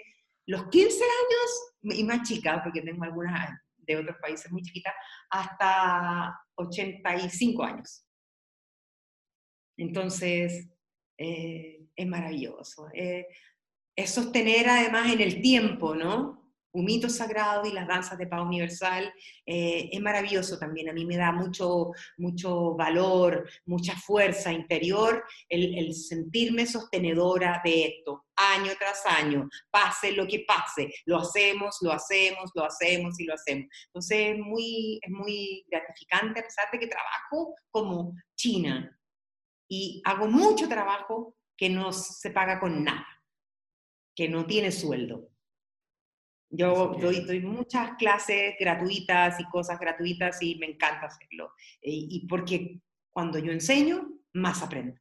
[0.50, 4.92] los 15 años, y más chicas, porque tengo algunas de otros países muy chiquitas,
[5.30, 8.04] hasta 85 años.
[9.76, 10.68] Entonces,
[11.16, 12.88] eh, es maravilloso.
[12.92, 13.26] Eh,
[13.94, 16.39] es sostener además en el tiempo, ¿no?
[16.72, 19.12] Un mito sagrado y las danzas de paz universal
[19.44, 20.88] eh, es maravilloso también.
[20.88, 28.26] A mí me da mucho, mucho valor, mucha fuerza interior el, sentirme sostenedora de esto,
[28.36, 33.34] año tras año, pase lo que pase, lo hacemos, lo hacemos, lo hacemos y lo
[33.34, 33.66] hacemos.
[33.86, 38.96] Entonces es muy, es muy gratificante a pesar de que trabajo como China
[39.68, 43.06] y hago mucho trabajo que no se paga con nada
[44.20, 45.30] que no tiene sueldo.
[46.52, 51.52] Yo doy, doy muchas clases gratuitas y cosas gratuitas y me encanta hacerlo.
[51.80, 52.80] Eh, y porque
[53.10, 54.98] cuando yo enseño, más aprendo.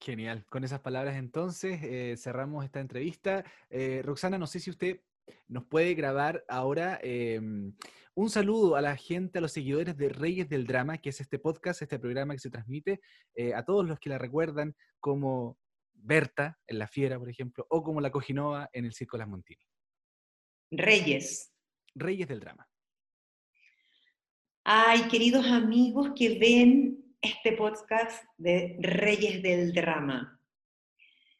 [0.00, 0.44] Genial.
[0.46, 3.44] Con esas palabras entonces eh, cerramos esta entrevista.
[3.70, 5.00] Eh, Roxana, no sé si usted
[5.46, 7.74] nos puede grabar ahora em,
[8.14, 11.38] un saludo a la gente, a los seguidores de Reyes del Drama, que es este
[11.38, 13.00] podcast, este programa que se transmite,
[13.54, 15.58] a todos los que la recuerdan como
[16.08, 19.62] Berta en La Fiera, por ejemplo, o como la Cojinova en el Circo Las Montini.
[20.70, 21.52] Reyes.
[21.94, 22.66] Reyes del Drama.
[24.64, 30.40] Ay, queridos amigos que ven este podcast de Reyes del Drama.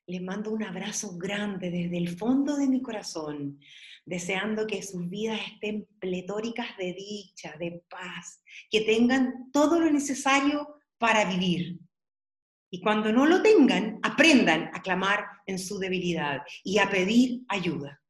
[0.06, 3.58] Les mando un abrazo grande desde el fondo de mi corazón,
[4.04, 10.78] deseando que sus vidas estén pletóricas de dicha, de paz, que tengan todo lo necesario
[10.98, 11.78] para vivir.
[12.70, 18.02] Y cuando no lo tengan, aprendan a clamar en su debilidad y a pedir ayuda.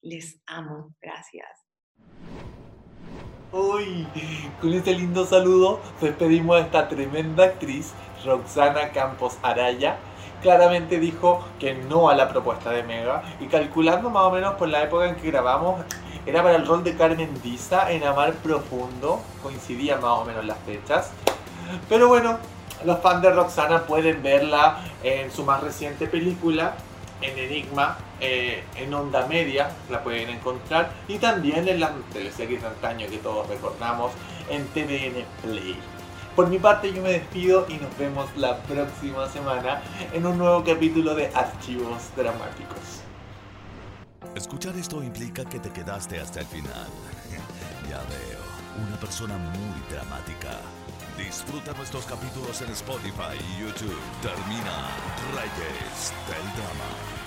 [0.00, 0.94] Les amo.
[1.02, 1.46] Gracias.
[3.52, 4.06] Uy,
[4.60, 7.92] con este lindo saludo despedimos a esta tremenda actriz,
[8.24, 9.98] Roxana Campos Araya.
[10.40, 14.68] Claramente dijo que no a la propuesta de Mega y calculando más o menos por
[14.68, 15.84] la época en que grabamos,
[16.24, 20.58] era para el rol de Carmen Diza en Amar Profundo, coincidían más o menos las
[20.60, 21.12] fechas.
[21.88, 22.38] Pero bueno,
[22.84, 26.74] los fans de Roxana pueden verla en su más reciente película,
[27.20, 32.68] en Enigma, eh, en Onda Media, la pueden encontrar, y también en las teleseries de
[32.68, 34.12] antaño que todos recordamos
[34.50, 35.76] en TVN Play.
[36.34, 39.80] Por mi parte yo me despido y nos vemos la próxima semana
[40.12, 43.00] en un nuevo capítulo de Archivos Dramáticos.
[44.34, 46.86] Escuchar esto implica que te quedaste hasta el final.
[47.88, 50.58] Ya veo, una persona muy dramática.
[51.16, 53.98] Disfruta nuestros capítulos en Spotify y YouTube.
[54.20, 54.90] Termina
[55.34, 57.25] Reyes del Drama.